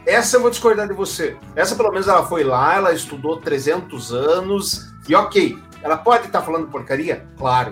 [0.07, 1.37] Essa eu vou discordar de você.
[1.55, 6.43] Essa, pelo menos, ela foi lá, ela estudou 300 anos, e ok, ela pode estar
[6.43, 7.27] falando porcaria?
[7.37, 7.71] Claro,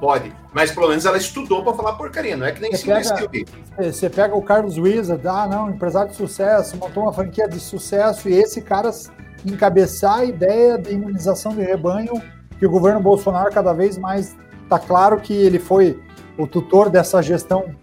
[0.00, 0.32] pode.
[0.52, 2.86] Mas, pelo menos, ela estudou para falar porcaria, não é que nem se.
[3.76, 8.28] Você pega o Carlos Wizard, ah, não, empresário de sucesso, montou uma franquia de sucesso,
[8.28, 8.90] e esse cara
[9.44, 12.20] encabeçar a ideia de imunização de rebanho,
[12.58, 16.00] que o governo Bolsonaro cada vez mais está claro que ele foi
[16.38, 17.74] o tutor dessa gestão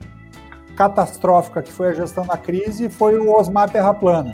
[0.75, 4.31] catastrófica que foi a gestão da crise, foi o Osmar Terraplana.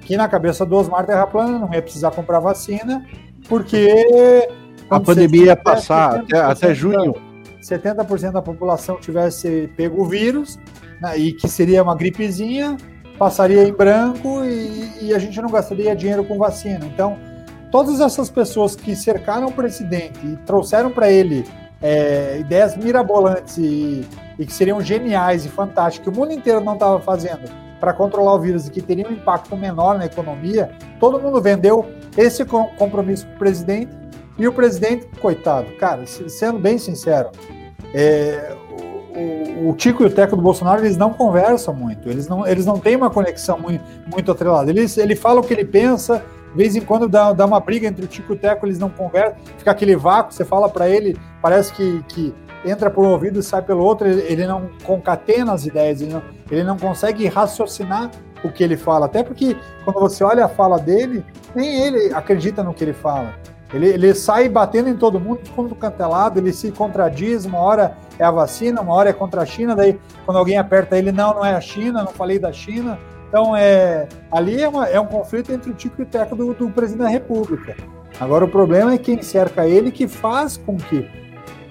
[0.00, 3.04] Que na cabeça do Osmar Terraplana não ia precisar comprar vacina,
[3.48, 4.48] porque
[4.88, 7.14] a pandemia ia passar até, até junho.
[7.60, 10.58] 70% da população tivesse pego o vírus
[11.00, 12.76] né, e que seria uma gripezinha,
[13.18, 16.84] passaria em branco e, e, a gente não gastaria dinheiro com vacina.
[16.86, 17.18] Então,
[17.72, 21.44] todas essas pessoas que cercaram o presidente e trouxeram para ele
[21.82, 24.06] é, ideias mirabolantes e,
[24.38, 28.34] e, que seriam geniais e fantásticas, que o mundo inteiro não estava fazendo para controlar
[28.34, 33.26] o vírus e que teria um impacto menor na economia, todo mundo vendeu esse compromisso
[33.26, 33.92] para o presidente
[34.38, 37.30] e o presidente, coitado, cara, sendo bem sincero,
[37.94, 38.54] é,
[39.16, 42.66] o, o, Tico e o Teco do Bolsonaro, eles não conversam muito, eles não, eles
[42.66, 44.70] não têm uma conexão muito, muito atrelada.
[44.70, 46.22] Ele, ele fala o que ele pensa,
[46.52, 48.78] de vez em quando dá, dá uma briga entre o Tico e o Teco, eles
[48.78, 52.34] não conversam, fica aquele vácuo, você fala para ele, parece que, que
[52.64, 56.22] entra por um ouvido e sai pelo outro, ele, não concatena as ideias, ele não,
[56.50, 58.10] ele não consegue raciocinar
[58.42, 61.24] o que ele fala, até porque quando você olha a fala dele,
[61.54, 63.34] nem ele acredita no que ele fala.
[63.72, 68.24] Ele, ele sai batendo em todo mundo, todo cantelado, ele se contradiz, uma hora é
[68.24, 71.44] a vacina, uma hora é contra a China, daí quando alguém aperta ele, não, não
[71.44, 72.98] é a China, não falei da China.
[73.28, 76.54] Então, é, ali é, uma, é um conflito entre o Tico e o Teco do,
[76.54, 77.76] do presidente da República.
[78.20, 81.08] Agora, o problema é quem cerca ele que faz com que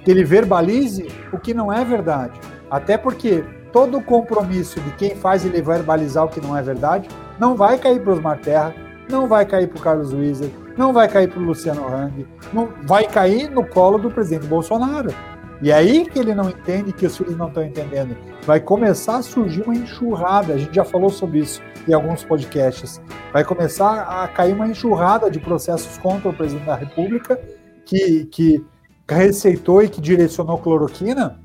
[0.05, 2.39] ele verbalize o que não é verdade.
[2.69, 7.09] Até porque todo o compromisso de quem faz ele verbalizar o que não é verdade
[7.39, 8.73] não vai cair para os Terra,
[9.09, 12.69] não vai cair para o Carlos Wieser, não vai cair para o Luciano Hang, não
[12.83, 15.13] vai cair no colo do presidente Bolsonaro.
[15.61, 18.15] E é aí que ele não entende, que os filhos não estão entendendo.
[18.43, 23.01] Vai começar a surgir uma enxurrada, a gente já falou sobre isso em alguns podcasts.
[23.31, 27.39] Vai começar a cair uma enxurrada de processos contra o presidente da República,
[27.85, 28.65] que, que
[29.07, 31.39] receitou e que direcionou cloroquina,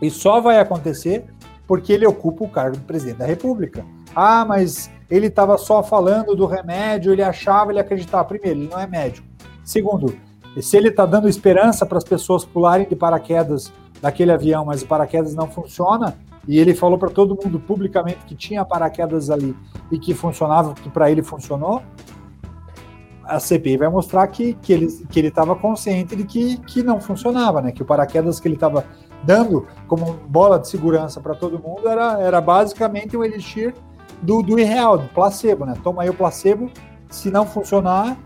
[0.00, 1.24] e só vai acontecer
[1.66, 3.84] porque ele ocupa o cargo de presidente da República.
[4.14, 8.24] Ah, mas ele estava só falando do remédio, ele achava, ele acreditava.
[8.24, 9.26] Primeiro, ele não é médico.
[9.64, 10.14] Segundo,
[10.60, 14.86] se ele está dando esperança para as pessoas pularem de paraquedas daquele avião, mas o
[14.86, 16.14] paraquedas não funciona,
[16.46, 19.56] e ele falou para todo mundo publicamente que tinha paraquedas ali
[19.90, 21.80] e que funcionava, que para ele funcionou,
[23.24, 27.00] a CPI vai mostrar que, que ele que ele estava consciente de que, que não
[27.00, 27.70] funcionava, né?
[27.70, 28.84] Que o paraquedas que ele estava
[29.22, 33.72] dando como bola de segurança para todo mundo era, era basicamente um elixir
[34.20, 35.74] do, do irreal, do placebo, né?
[35.82, 36.68] Toma aí o placebo,
[37.08, 38.16] se não funcionar,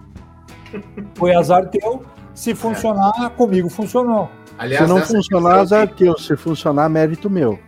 [1.14, 2.02] foi azar teu,
[2.36, 3.28] se funcionar, é.
[3.30, 4.30] comigo funcionou.
[4.58, 7.58] Aliás, se não funcionar, azar teu, se funcionar, mérito meu.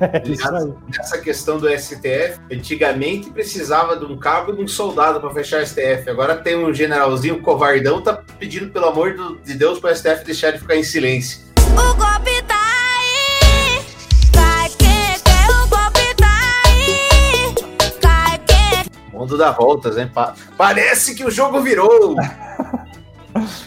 [0.00, 5.30] Aliás, nessa questão do STF, antigamente precisava de um cabo e de um soldado para
[5.30, 6.08] fechar o STF.
[6.08, 10.52] Agora tem um generalzinho covardão tá pedindo pelo amor de Deus para o STF deixar
[10.52, 11.40] de ficar em silêncio.
[11.72, 12.64] O golpe tá
[19.24, 20.10] mundo dá voltas, hein?
[20.56, 22.14] Parece que o jogo virou.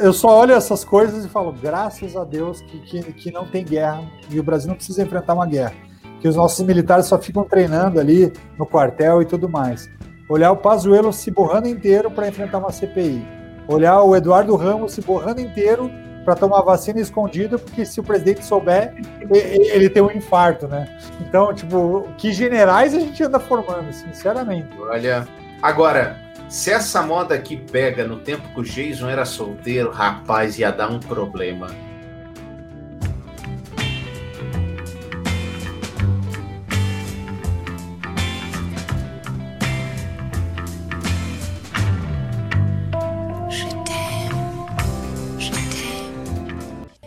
[0.00, 3.64] Eu só olho essas coisas e falo, graças a Deus que, que, que, não tem
[3.64, 5.74] guerra e o Brasil não precisa enfrentar uma guerra.
[6.20, 9.88] Que os nossos militares só ficam treinando ali no quartel e tudo mais.
[10.28, 13.24] Olhar o Pazuello se borrando inteiro para enfrentar uma CPI.
[13.68, 15.90] Olhar o Eduardo Ramos se borrando inteiro
[16.24, 18.92] para tomar vacina escondida, porque se o presidente souber,
[19.30, 20.98] ele tem um infarto, né?
[21.20, 24.68] Então, tipo, que generais a gente anda formando, sinceramente.
[24.80, 25.26] Olha,
[25.62, 30.70] agora, se essa moda aqui pega no tempo que o Jason era solteiro, rapaz, ia
[30.70, 31.68] dar um problema.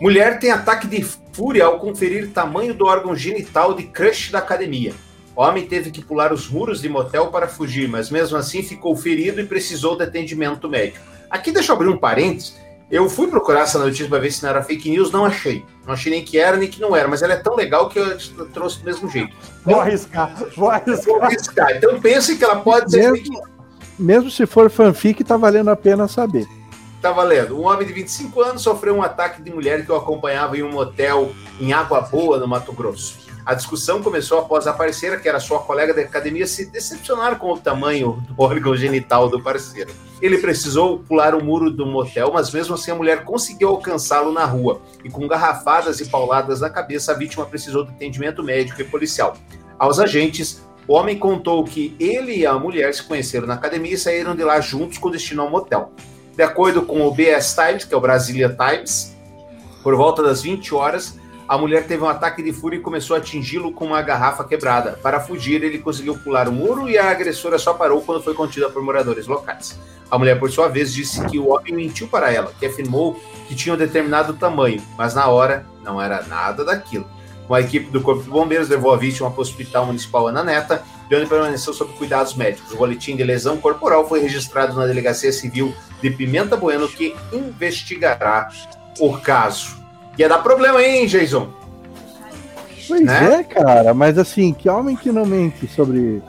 [0.01, 4.93] Mulher tem ataque de fúria ao conferir tamanho do órgão genital de crush da academia.
[5.39, 9.39] Homem teve que pular os muros de motel para fugir, mas mesmo assim ficou ferido
[9.39, 10.99] e precisou de atendimento médico.
[11.29, 12.57] Aqui deixa eu abrir um parênteses.
[12.91, 15.63] Eu fui procurar essa notícia para ver se não era fake news, não achei.
[15.87, 17.97] Não achei nem que era, nem que não era, mas ela é tão legal que
[17.97, 18.17] eu
[18.51, 19.33] trouxe do mesmo jeito.
[19.63, 21.05] Vou arriscar, vou arriscar.
[21.05, 21.71] Vou arriscar.
[21.71, 23.29] Então pense que ela pode ser mesmo, fake
[23.97, 26.45] Mesmo se for fanfic, tá valendo a pena saber.
[27.01, 27.57] Tá valendo.
[27.57, 30.71] Um homem de 25 anos sofreu um ataque de mulher que o acompanhava em um
[30.73, 31.31] motel
[31.61, 33.28] em Água Boa, no Mato Grosso.
[33.49, 37.51] A discussão começou após a parceira, que era sua colega da academia, se decepcionar com
[37.51, 39.91] o tamanho do órgão genital do parceiro.
[40.21, 44.45] Ele precisou pular o muro do motel, mas mesmo assim a mulher conseguiu alcançá-lo na
[44.45, 44.83] rua.
[45.03, 49.35] E com garrafadas e pauladas na cabeça, a vítima precisou de atendimento médico e policial.
[49.79, 53.97] Aos agentes, o homem contou que ele e a mulher se conheceram na academia e
[53.97, 55.91] saíram de lá juntos com destino ao motel.
[56.35, 59.17] De acordo com o BS Times, que é o Brasilia Times,
[59.81, 61.17] por volta das 20 horas,
[61.49, 64.99] a mulher teve um ataque de fúria e começou a atingi-lo com uma garrafa quebrada.
[65.01, 68.69] Para fugir, ele conseguiu pular o muro e a agressora só parou quando foi contida
[68.69, 69.79] por moradores locais.
[70.11, 73.55] A mulher, por sua vez, disse que o homem mentiu para ela, que afirmou que
[73.55, 77.07] tinha um determinado tamanho, mas na hora não era nada daquilo.
[77.47, 80.83] Uma equipe do Corpo de Bombeiros levou a vítima para o Hospital Municipal Ana Neta,
[81.09, 82.71] de onde permaneceu sob cuidados médicos.
[82.73, 88.49] O boletim de lesão corporal foi registrado na Delegacia Civil de Pimenta Bueno, que investigará
[88.99, 89.78] o caso.
[90.19, 91.47] Ia dar problema, hein, Jason?
[92.89, 93.35] Pois Né?
[93.39, 96.21] é, cara, mas assim, que homem que não mente sobre,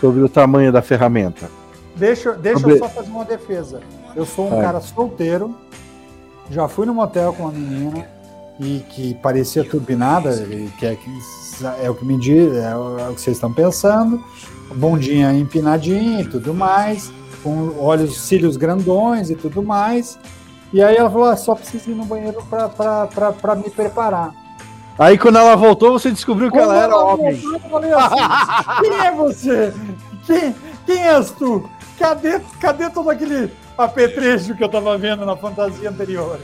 [0.00, 1.48] sobre o tamanho da ferramenta.
[1.94, 3.80] Deixa, deixa Sobre- eu só fazer uma defesa.
[4.16, 4.62] Eu sou um Vai.
[4.62, 5.54] cara solteiro,
[6.50, 8.08] já fui no motel com uma menina
[8.58, 11.10] e que parecia turbinada, e que é, que
[11.84, 14.20] é o que me diz, é o, é o que vocês estão pensando,
[14.74, 17.12] bundinha empinadinha e tudo mais,
[17.44, 20.18] com olhos, cílios grandões e tudo mais.
[20.72, 23.70] E aí ela falou, ah, só preciso ir no banheiro pra, pra, pra, pra me
[23.70, 24.34] preparar.
[24.98, 27.34] Aí quando ela voltou, você descobriu que Quando ela era homem.
[27.34, 29.74] voltou, Eu falei assim, quem é você?
[30.26, 30.54] Quem,
[30.84, 31.68] quem és tu?
[31.98, 36.38] Cadê, cadê todo aquele apetrecho que eu tava vendo na fantasia anterior?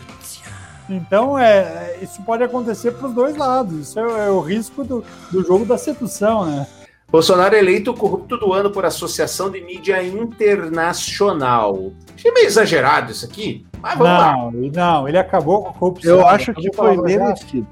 [0.89, 3.89] Então, é, isso pode acontecer para os dois lados.
[3.89, 6.66] Isso é, é o risco do, do jogo da sedução, né?
[7.15, 11.93] Bolsonaro é eleito corrupto do ano por Associação de Mídia Internacional.
[12.12, 14.33] Achei meio exagerado isso aqui, mas vamos lá.
[14.37, 16.11] Não, não, ele acabou com a corrupção.
[16.19, 17.69] Eu acho que foi merecido.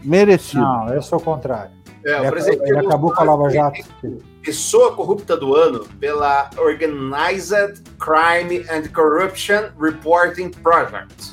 [0.00, 0.62] Merecido.
[0.62, 1.72] Não, eu sou o contrário.
[2.06, 3.82] É, ele, o presidente ele acabou com a Lava Jato.
[4.40, 11.32] Pessoa corrupta do ano pela Organized Crime and Corruption Reporting Project,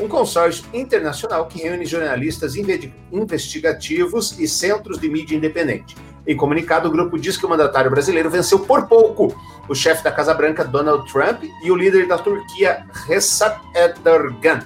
[0.00, 5.96] um consórcio internacional que reúne jornalistas inve- investigativos e centros de mídia independente.
[6.26, 9.34] Em comunicado, o grupo diz que o mandatário brasileiro venceu por pouco
[9.68, 14.60] o chefe da Casa Branca, Donald Trump, e o líder da Turquia, Recep Erdogan,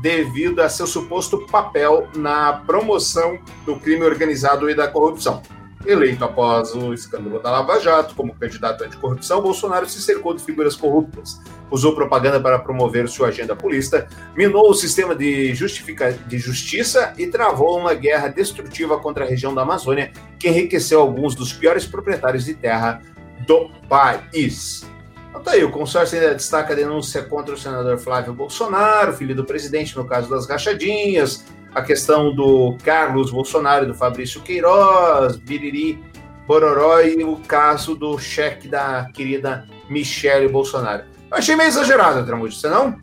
[0.00, 5.42] devido a seu suposto papel na promoção do crime organizado e da corrupção.
[5.86, 10.74] Eleito após o escândalo da Lava Jato como candidato anticorrupção, Bolsonaro se cercou de figuras
[10.74, 17.28] corruptas, usou propaganda para promover sua agenda populista, minou o sistema de, de justiça e
[17.28, 22.44] travou uma guerra destrutiva contra a região da Amazônia, que enriqueceu alguns dos piores proprietários
[22.44, 23.00] de terra
[23.46, 24.84] do país.
[25.30, 29.34] Então tá aí, o consórcio ainda destaca a denúncia contra o senador Flávio Bolsonaro, filho
[29.34, 31.44] do presidente, no caso das rachadinhas,
[31.78, 35.98] a questão do Carlos Bolsonaro do Fabrício Queiroz, Biriri,
[36.46, 41.02] Bororó e o caso do cheque da querida Michele Bolsonaro.
[41.30, 42.94] Eu achei meio exagerado, Tramujo, você não?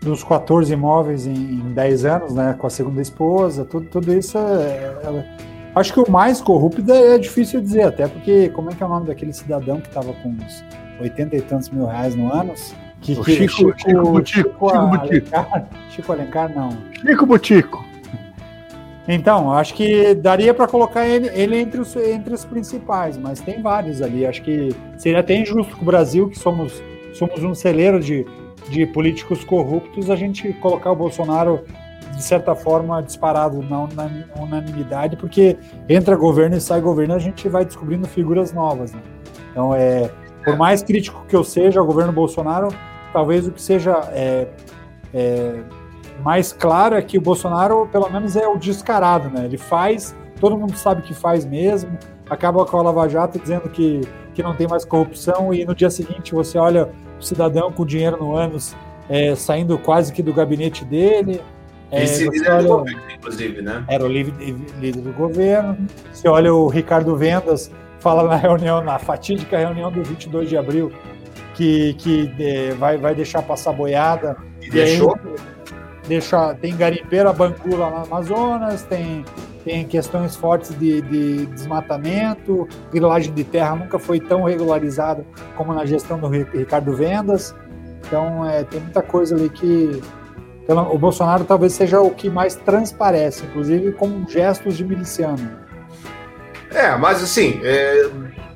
[0.00, 2.54] Dos 14 imóveis em, em 10 anos, né?
[2.58, 7.18] Com a segunda esposa, tudo, tudo isso é, é- Acho que o mais corrupto é
[7.18, 10.28] difícil dizer, até porque como é que é o nome daquele cidadão que estava com
[10.28, 10.64] uns
[11.00, 12.54] 80 e tantos mil reais no ano?
[13.00, 15.36] Que, O que- Chico- Chico Butico, Chico Butico.
[15.36, 16.70] Alencar, Chico Alencar, não.
[17.00, 17.84] Chico Butico.
[19.06, 23.60] Então, acho que daria para colocar ele, ele entre, os, entre os principais, mas tem
[23.60, 24.24] vários ali.
[24.24, 26.82] Acho que seria até injusto com o Brasil, que somos,
[27.12, 28.26] somos um celeiro de,
[28.70, 31.64] de políticos corruptos, a gente colocar o Bolsonaro,
[32.16, 37.46] de certa forma, disparado na una- unanimidade, porque entra governo e sai governo, a gente
[37.46, 38.92] vai descobrindo figuras novas.
[38.92, 39.02] Né?
[39.50, 40.10] Então, é,
[40.42, 42.68] por mais crítico que eu seja ao governo Bolsonaro,
[43.12, 44.48] talvez o que seja é,
[45.12, 45.60] é,
[46.22, 49.44] mais claro é que o Bolsonaro, pelo menos, é o descarado, né?
[49.44, 51.96] Ele faz, todo mundo sabe que faz mesmo,
[52.28, 54.00] acaba com a Lava Jato dizendo que,
[54.34, 56.88] que não tem mais corrupção, e no dia seguinte você olha
[57.18, 58.74] o cidadão com dinheiro no ânus
[59.08, 61.40] é, saindo quase que do gabinete dele.
[61.90, 63.84] É, Esse líder do olha- governo, inclusive, né?
[63.88, 65.76] era o líder, do governo.
[66.12, 70.90] Você olha o Ricardo Vendas, fala na reunião, na fatídica reunião do 22 de abril,
[71.54, 74.36] que, que eh, vai, vai deixar passar boiada.
[74.60, 75.16] E aí deixou.
[76.06, 79.24] Deixa, tem garimpeira bancu lá no Amazonas, tem,
[79.64, 85.24] tem questões fortes de, de desmatamento, grilagem de terra nunca foi tão regularizada
[85.56, 87.54] como na gestão do Ri- Ricardo Vendas.
[88.06, 90.02] Então, é, tem muita coisa ali que.
[90.66, 95.62] pelo- O Bolsonaro talvez seja o que mais transparece, inclusive com gestos de miliciano.
[96.70, 98.10] É, mas assim, é,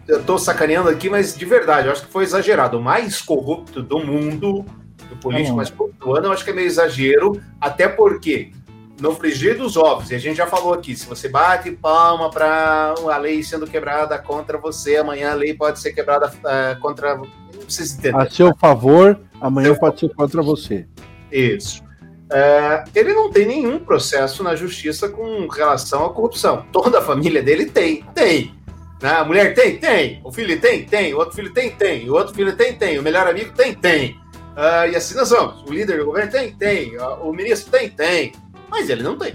[0.06, 2.78] eu tô sacaneando aqui, mas de verdade, eu acho que foi exagerado.
[2.78, 4.87] O mais corrupto do mundo, do
[5.20, 5.56] político Hum.
[5.56, 8.52] mais corrupto do ano, eu acho que é meio exagero, até porque
[9.00, 12.94] no frigir dos ovos, e a gente já falou aqui, se você bate palma para
[12.96, 17.16] a lei sendo quebrada contra você, amanhã a lei pode ser quebrada eh, contra.
[17.16, 18.16] Não precisa entender.
[18.16, 20.86] A seu favor, amanhã pode ser contra você.
[21.30, 21.82] Isso.
[22.30, 26.66] É, ele não tem nenhum processo na justiça com relação à corrupção.
[26.72, 28.54] Toda a família dele tem, tem.
[29.00, 29.10] Né?
[29.10, 30.20] A mulher tem, tem.
[30.24, 31.14] O filho tem, tem.
[31.14, 32.10] O outro filho tem, tem.
[32.10, 32.98] O outro filho tem, tem.
[32.98, 34.20] O melhor amigo tem, tem.
[34.60, 35.62] Ah, e assim nós vamos.
[35.62, 36.96] O líder do governo tem, tem.
[36.98, 38.32] Ah, O ministro tem, tem.
[38.68, 39.32] Mas ele não tem.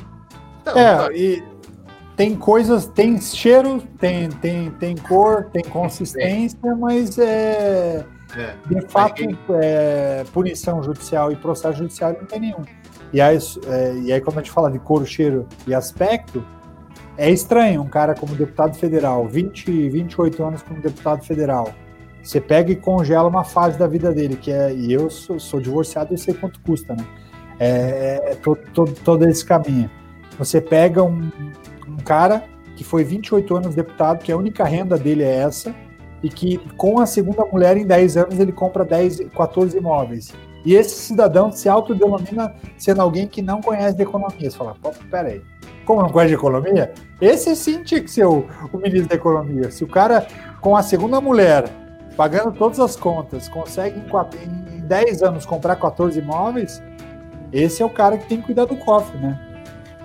[0.62, 1.14] Então, É, tá.
[1.14, 1.42] e
[2.18, 8.06] tem coisas, tem cheiro, tem, tem, tem cor, tem consistência, mas é,
[8.38, 8.54] É.
[8.68, 9.24] de fato
[9.62, 12.64] é, punição judicial e processo judicial não tem nenhum.
[13.14, 16.44] E aí, é, e aí quando a gente fala de cor, cheiro e aspecto,
[17.18, 21.74] é estranho um cara como deputado federal, 20, 28 anos como deputado federal,
[22.24, 25.60] você pega e congela uma fase da vida dele, que é, e eu sou, sou
[25.60, 27.06] divorciado, eu sei quanto custa, né?
[27.60, 29.92] É, é todo, todo, todo esse caminho.
[30.40, 31.30] Você pega um,
[31.88, 32.46] um cara
[32.78, 35.76] que foi 28 anos deputado, que a única renda dele é essa,
[36.24, 40.34] e que com a segunda mulher em 10 anos ele compra 10, 14 imóveis.
[40.66, 44.50] E esse cidadão se autodenomina sendo alguém que não conhece de economia.
[44.50, 44.78] Você fala,
[45.12, 45.42] peraí,
[45.86, 46.94] como não conhece de economia?
[47.20, 49.70] Esse sim tinha que ser o, o ministro da economia.
[49.70, 50.26] Se o cara,
[50.62, 51.83] com a segunda mulher,
[52.16, 56.82] pagando todas as contas, consegue em, quatro- em 10 anos comprar 14 imóveis,
[57.52, 59.40] esse é o cara que tem que cuidar do cofre, né?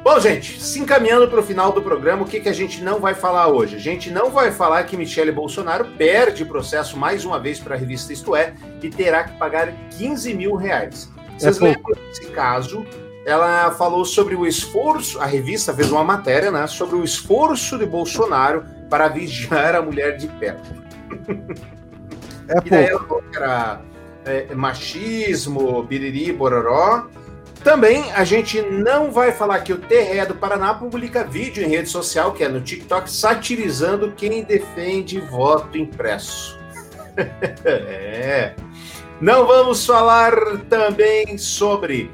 [0.05, 3.01] Bom, gente, se encaminhando para o final do programa, o que, que a gente não
[3.01, 3.77] vai falar hoje?
[3.77, 7.79] A gente não vai falar que Michele Bolsonaro perde processo mais uma vez para a
[7.79, 11.11] revista Isto É e terá que pagar 15 mil reais.
[11.37, 12.87] Vocês É lembram desse caso?
[13.27, 17.85] Ela falou sobre o esforço, a revista fez uma matéria, né, sobre o esforço de
[17.85, 20.71] Bolsonaro para vigiar a mulher de perto.
[22.49, 23.23] É E daí pouco.
[23.35, 23.81] era
[24.25, 27.07] é, machismo, biriri, bororó.
[27.63, 31.89] Também a gente não vai falar que o TRE do Paraná publica vídeo em rede
[31.89, 36.59] social, que é no TikTok, satirizando quem defende voto impresso.
[37.65, 38.55] é.
[39.21, 40.33] Não vamos falar
[40.69, 42.09] também sobre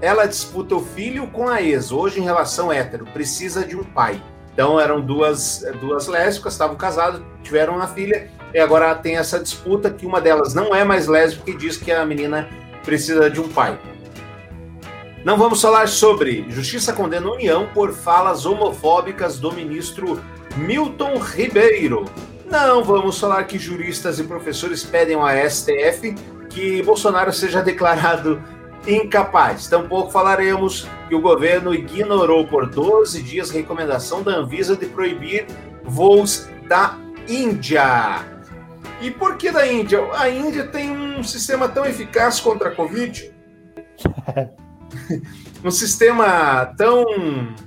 [0.00, 4.20] ela disputa o filho com a ex, hoje em relação hétero, precisa de um pai.
[4.52, 9.90] Então eram duas, duas lésbicas, estavam casadas, tiveram uma filha, e agora tem essa disputa
[9.90, 12.48] que uma delas não é mais lésbica e diz que a menina
[12.84, 13.78] precisa de um pai.
[15.24, 20.20] Não vamos falar sobre Justiça condena a União por falas homofóbicas do ministro
[20.56, 22.04] Milton Ribeiro.
[22.50, 26.14] Não vamos falar que juristas e professores pedem ao STF
[26.50, 28.42] que Bolsonaro seja declarado
[28.86, 29.68] incapaz.
[29.68, 35.46] Tampouco falaremos que o governo ignorou por 12 dias a recomendação da Anvisa de proibir
[35.84, 36.98] voos da
[37.28, 38.31] Índia.
[39.02, 39.98] E por que da Índia?
[40.14, 43.34] A Índia tem um sistema tão eficaz contra a Covid.
[45.64, 47.04] um sistema tão,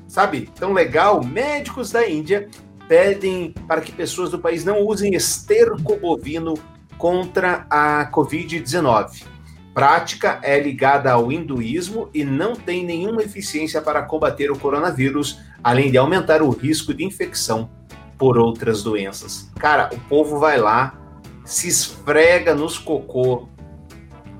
[0.08, 1.22] sabe, tão legal.
[1.22, 2.48] Médicos da Índia
[2.88, 6.54] pedem para que pessoas do país não usem esterco bovino
[6.98, 9.26] contra a Covid-19.
[9.74, 15.92] Prática é ligada ao hinduísmo e não tem nenhuma eficiência para combater o coronavírus, além
[15.92, 17.70] de aumentar o risco de infecção
[18.18, 19.52] por outras doenças.
[19.60, 21.05] Cara, o povo vai lá,
[21.46, 23.48] se esfrega nos cocô.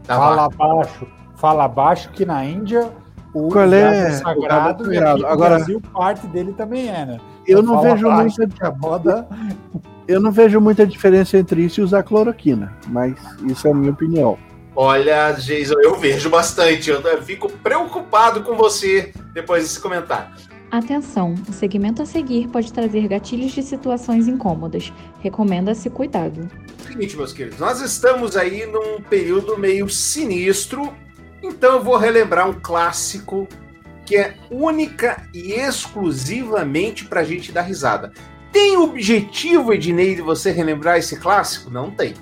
[0.06, 0.56] da Fala vaca.
[0.64, 2.92] abaixo, fala abaixo que na Índia
[3.34, 4.08] o Qual gado é?
[4.08, 7.20] é O sagrado e aqui no Agora- Brasil parte dele também é, né?
[7.48, 9.28] Eu Então não vejo muita moda
[10.08, 13.92] Eu não vejo muita diferença entre isso e usar cloroquina, mas isso é a minha
[13.92, 14.38] opinião.
[14.76, 16.92] Olha, Jason, eu vejo bastante.
[16.92, 20.30] Eu fico preocupado com você depois desse comentário.
[20.72, 24.92] Atenção, o segmento a seguir pode trazer gatilhos de situações incômodas.
[25.22, 26.50] Recomenda-se cuidado.
[26.86, 30.94] Seguinte, meus queridos, nós estamos aí num período meio sinistro,
[31.42, 33.48] então eu vou relembrar um clássico
[34.06, 38.12] que é única e exclusivamente pra gente dar risada.
[38.52, 41.70] Tem objetivo, Ednei, de você relembrar esse clássico?
[41.70, 42.14] Não tem.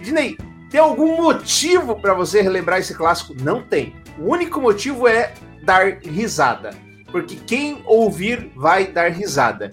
[0.00, 0.38] Ednei,
[0.70, 3.34] tem algum motivo pra você relembrar esse clássico?
[3.42, 3.94] Não tem.
[4.18, 6.70] O único motivo é dar risada.
[7.10, 9.72] Porque quem ouvir vai dar risada.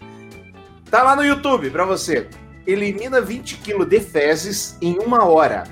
[0.89, 2.27] Tá lá no YouTube pra você.
[2.65, 5.63] Elimina 20 quilos de fezes em uma hora.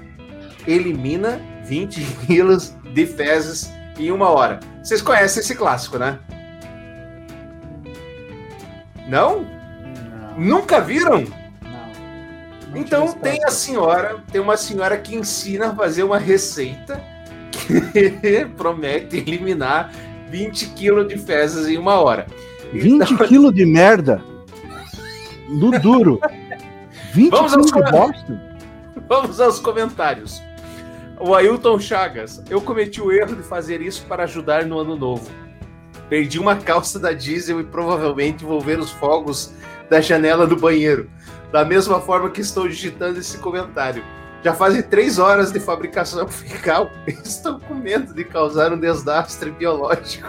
[0.68, 4.60] Elimina 20 quilos de fezes em uma hora.
[4.84, 6.20] Vocês conhecem esse clássico, né?
[9.08, 9.46] Não?
[10.38, 11.26] Nunca viram?
[12.76, 17.00] Então tem a senhora, tem uma senhora que ensina a fazer uma receita
[17.52, 19.92] que promete eliminar
[20.34, 22.26] 20 quilos de fezes em uma hora.
[22.74, 24.20] 20 quilos de merda?
[25.48, 26.20] No duro.
[27.14, 28.60] 20 Vamos aos quilos de bosta?
[29.08, 30.42] Vamos aos comentários.
[31.20, 32.44] O Ailton Chagas.
[32.50, 35.30] Eu cometi o erro de fazer isso para ajudar no ano novo.
[36.10, 39.54] Perdi uma calça da diesel e provavelmente vou ver os fogos
[39.88, 41.12] da janela do banheiro.
[41.52, 44.04] Da mesma forma que estou digitando esse comentário.
[44.44, 49.52] Já fazem três horas de fabricação fiscal e estou com medo de causar um desastre
[49.52, 50.28] biológico.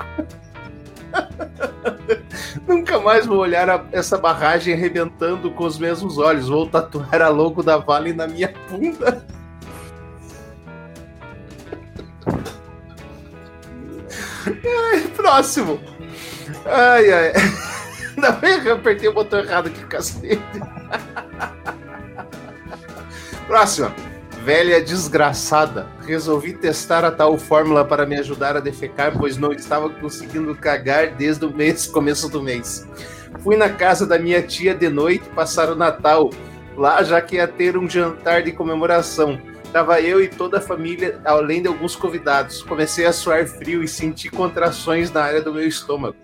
[2.66, 6.48] Nunca mais vou olhar a- essa barragem arrebentando com os mesmos olhos.
[6.48, 9.24] Vou tatuar a logo da Vale na minha bunda.
[14.46, 15.80] Ai, próximo.
[16.66, 17.32] Ai, ai.
[18.16, 20.40] Ainda bem que eu apertei o botão errado aqui, cacete.
[23.46, 23.94] Próxima.
[24.42, 25.86] Velha desgraçada.
[26.06, 31.14] Resolvi testar a tal fórmula para me ajudar a defecar, pois não estava conseguindo cagar
[31.14, 32.86] desde o mês, começo do mês.
[33.40, 36.30] Fui na casa da minha tia de noite passar o Natal.
[36.76, 39.40] Lá já que ia ter um jantar de comemoração.
[39.72, 42.62] Tava eu e toda a família, além de alguns convidados.
[42.62, 46.16] Comecei a suar frio e senti contrações na área do meu estômago.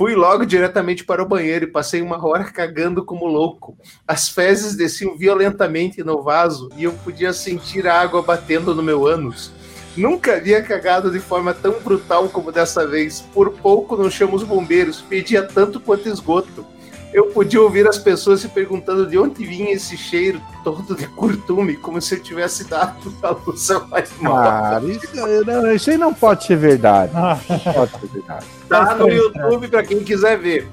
[0.00, 3.76] Fui logo diretamente para o banheiro e passei uma hora cagando como louco.
[4.08, 9.06] As fezes desciam violentamente no vaso e eu podia sentir a água batendo no meu
[9.06, 9.52] ânus.
[9.94, 13.20] Nunca havia cagado de forma tão brutal como dessa vez.
[13.20, 16.64] Por pouco não chamo os bombeiros, pedia tanto quanto esgoto.
[17.12, 21.76] Eu podia ouvir as pessoas se perguntando de onde vinha esse cheiro todo de curtume,
[21.76, 24.36] como se eu tivesse dado a luz mais mal.
[24.36, 25.08] Cara, isso,
[25.44, 27.12] não, isso aí não pode ser verdade.
[27.12, 28.46] Não pode ser verdade.
[28.68, 30.68] Tá no YouTube pra quem quiser ver.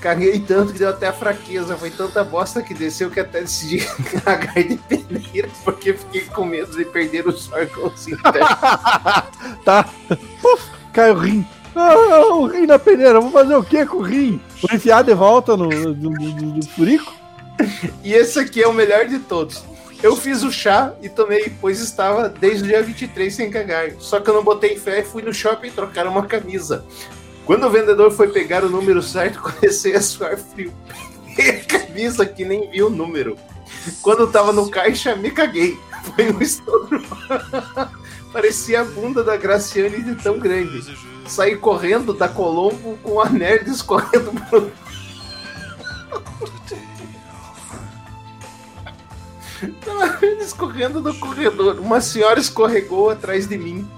[0.00, 1.76] Caguei tanto que deu até fraqueza.
[1.76, 3.78] Foi tanta bosta que desceu que até decidi
[4.24, 8.48] cagar de peneira, porque fiquei com medo de perder os órgãos internos.
[9.64, 9.88] tá.
[10.40, 11.46] Puf, caiu o rim.
[11.80, 13.20] Ah, o rim na peneira.
[13.20, 14.40] Vou fazer o que com o rim?
[14.60, 17.14] Vou enfiar de volta no, no, no, no furico?
[18.02, 19.62] E esse aqui é o melhor de todos.
[20.02, 23.92] Eu fiz o chá e tomei, pois estava desde o dia 23 sem cagar.
[23.98, 26.84] Só que eu não botei fé e fui no shopping trocar uma camisa.
[27.46, 30.72] Quando o vendedor foi pegar o número certo, comecei a suar frio.
[31.36, 33.36] Peguei a camisa que nem vi o número.
[34.02, 35.78] Quando eu tava no caixa, me caguei.
[36.14, 37.02] Foi um estouro.
[38.38, 40.96] Parecia a bunda da Graciane de tão grande.
[41.26, 44.70] Saí correndo da Colombo com a nerd escorrendo pro...
[50.40, 51.80] Escorrendo no corredor.
[51.80, 53.90] Uma senhora escorregou atrás de mim.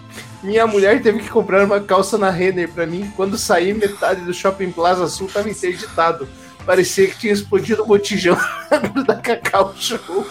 [0.43, 3.13] Minha mulher teve que comprar uma calça na Renner pra mim.
[3.15, 6.27] Quando saí, metade do Shopping Plaza Sul tava interditado.
[6.65, 8.39] Parecia que tinha explodido um botijão
[9.07, 10.27] da Cacau Show.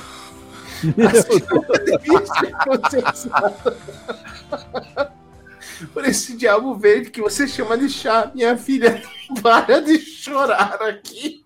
[5.93, 9.01] Por esse diabo verde que você chama de chá, minha filha,
[9.41, 11.43] para de chorar aqui.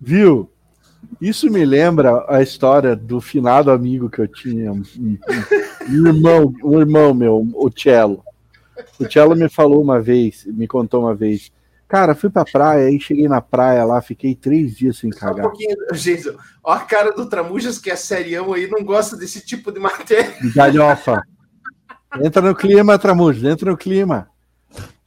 [0.00, 0.50] Viu?
[1.20, 5.18] Isso me lembra a história do finado amigo que eu tinha, um, um,
[5.88, 8.22] um irmão, um irmão meu, o Cello.
[8.98, 11.50] O Cello me falou uma vez, me contou uma vez,
[11.88, 15.20] cara, fui pra praia, aí cheguei na praia lá, fiquei três dias sem Só um
[15.28, 15.42] cagar.
[15.48, 16.34] pouquinho, Jason.
[16.62, 20.34] Ó a cara do Tramujas, que é serião aí, não gosta desse tipo de matéria.
[20.54, 21.22] Galhofa.
[22.22, 24.28] Entra no clima, Tramujas, entra no clima.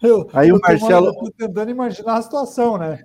[0.02, 3.04] Eu, Aí o eu tô- Marcelo- eu tô tentando imaginar a situação, né?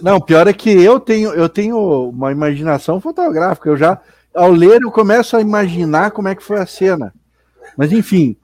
[0.00, 3.68] Não, pior é que eu tenho, eu tenho uma imaginação fotográfica.
[3.68, 4.00] Eu já,
[4.32, 7.12] ao ler, eu começo a imaginar como é que foi a cena.
[7.76, 8.36] Mas enfim,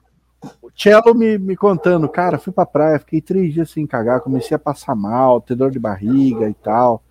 [0.75, 4.59] Cello me, me contando, cara, fui pra praia, fiquei três dias sem cagar, comecei a
[4.59, 7.03] passar mal, ter dor de barriga e tal.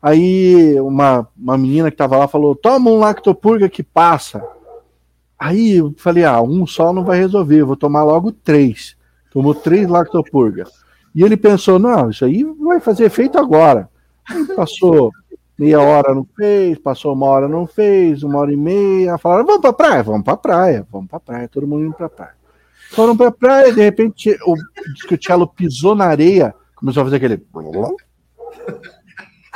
[0.00, 4.42] Aí uma, uma menina que tava lá falou: toma um lactopurga que passa.
[5.38, 8.96] Aí eu falei: ah, um só não vai resolver, vou tomar logo três.
[9.30, 10.64] Tomou três lactopurga.
[11.14, 13.88] E ele pensou: não, isso aí vai fazer efeito agora.
[14.28, 15.10] Aí passou
[15.58, 19.18] meia hora, não fez, passou uma hora, não fez, uma hora e meia.
[19.18, 22.34] Falaram: vamos pra praia, vamos pra praia, vamos pra praia, todo mundo indo pra praia.
[22.90, 24.54] Foram pra praia, de repente, o,
[25.06, 27.44] que o Cello pisou na areia, começou a fazer aquele.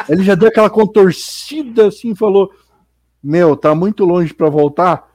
[0.08, 2.50] Ele já deu aquela contorcida assim, falou:
[3.22, 5.08] Meu, tá muito longe pra voltar?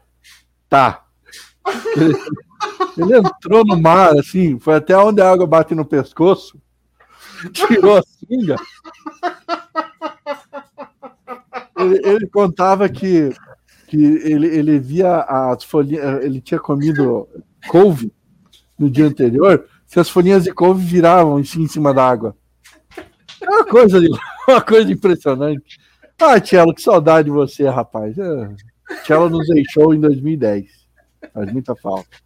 [0.69, 1.05] Tá.
[1.95, 2.15] Ele,
[2.97, 6.59] ele entrou no mar, assim, foi até onde a água bate no pescoço,
[7.51, 8.55] tirou a singa.
[11.77, 13.35] Ele, ele contava que,
[13.87, 17.27] que ele, ele via as folhinhas, ele tinha comido
[17.67, 18.11] couve
[18.77, 22.35] no dia anterior, se as folhinhas de couve viravam em cima da água.
[23.41, 23.99] É uma coisa,
[24.47, 25.79] uma coisa impressionante.
[26.19, 28.17] Ah, Tchelo, que saudade de você, rapaz.
[28.17, 28.49] É,
[29.03, 30.65] Tchelo nos deixou em 2010.
[31.33, 32.17] Faz muita falta.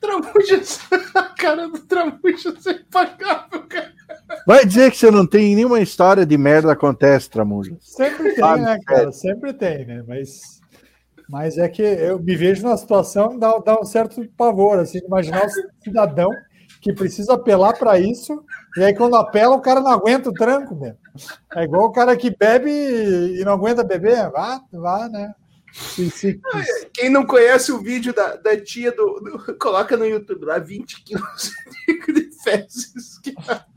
[0.00, 0.80] Tramujas,
[1.14, 3.94] a cara do Tramujas é impagável, cara.
[4.46, 7.76] Vai dizer que você não tem nenhuma história de merda acontece, Tramuja.
[7.80, 9.12] Sempre tem, Sabe, né, cara?
[9.12, 10.04] Sempre tem, né?
[10.06, 10.60] Mas,
[11.28, 15.46] mas é que eu me vejo numa situação dá, dá um certo pavor, assim, imaginar
[15.46, 16.30] o cidadão
[16.80, 18.44] que precisa apelar para isso,
[18.76, 20.98] e aí quando apela, o cara não aguenta o tranco, mesmo.
[21.56, 25.32] É igual o cara que bebe e não aguenta beber, vá, vá, né?
[26.92, 31.02] Quem não conhece o vídeo da, da tia do, do- Coloca no YouTube lá 20
[31.02, 31.50] quilos
[32.06, 33.18] de fezes.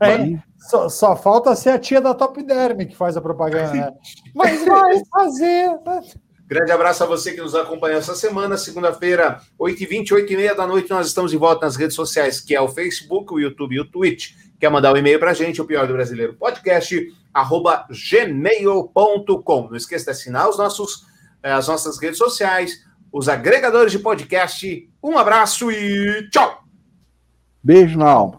[0.00, 0.38] É,
[0.68, 3.92] só, só falta ser a tia da Top Derm que faz a propaganda, né?
[4.34, 5.68] Mas vai fazer.
[5.84, 6.02] né?
[6.46, 8.56] Grande abraço a você que nos acompanhou essa semana.
[8.56, 12.68] Segunda-feira, 8h20, 8h30 da noite, nós estamos de volta nas redes sociais, que é o
[12.68, 14.32] Facebook, o YouTube e o Twitch.
[14.58, 19.68] Quer mandar um e-mail para a gente, o Pior do Brasileiro Podcast, arroba gmail.com.
[19.68, 21.06] Não esqueça de assinar os nossos,
[21.42, 24.90] eh, as nossas redes sociais, os agregadores de podcast.
[25.02, 26.64] Um abraço e tchau!
[27.62, 28.37] Beijo na alma.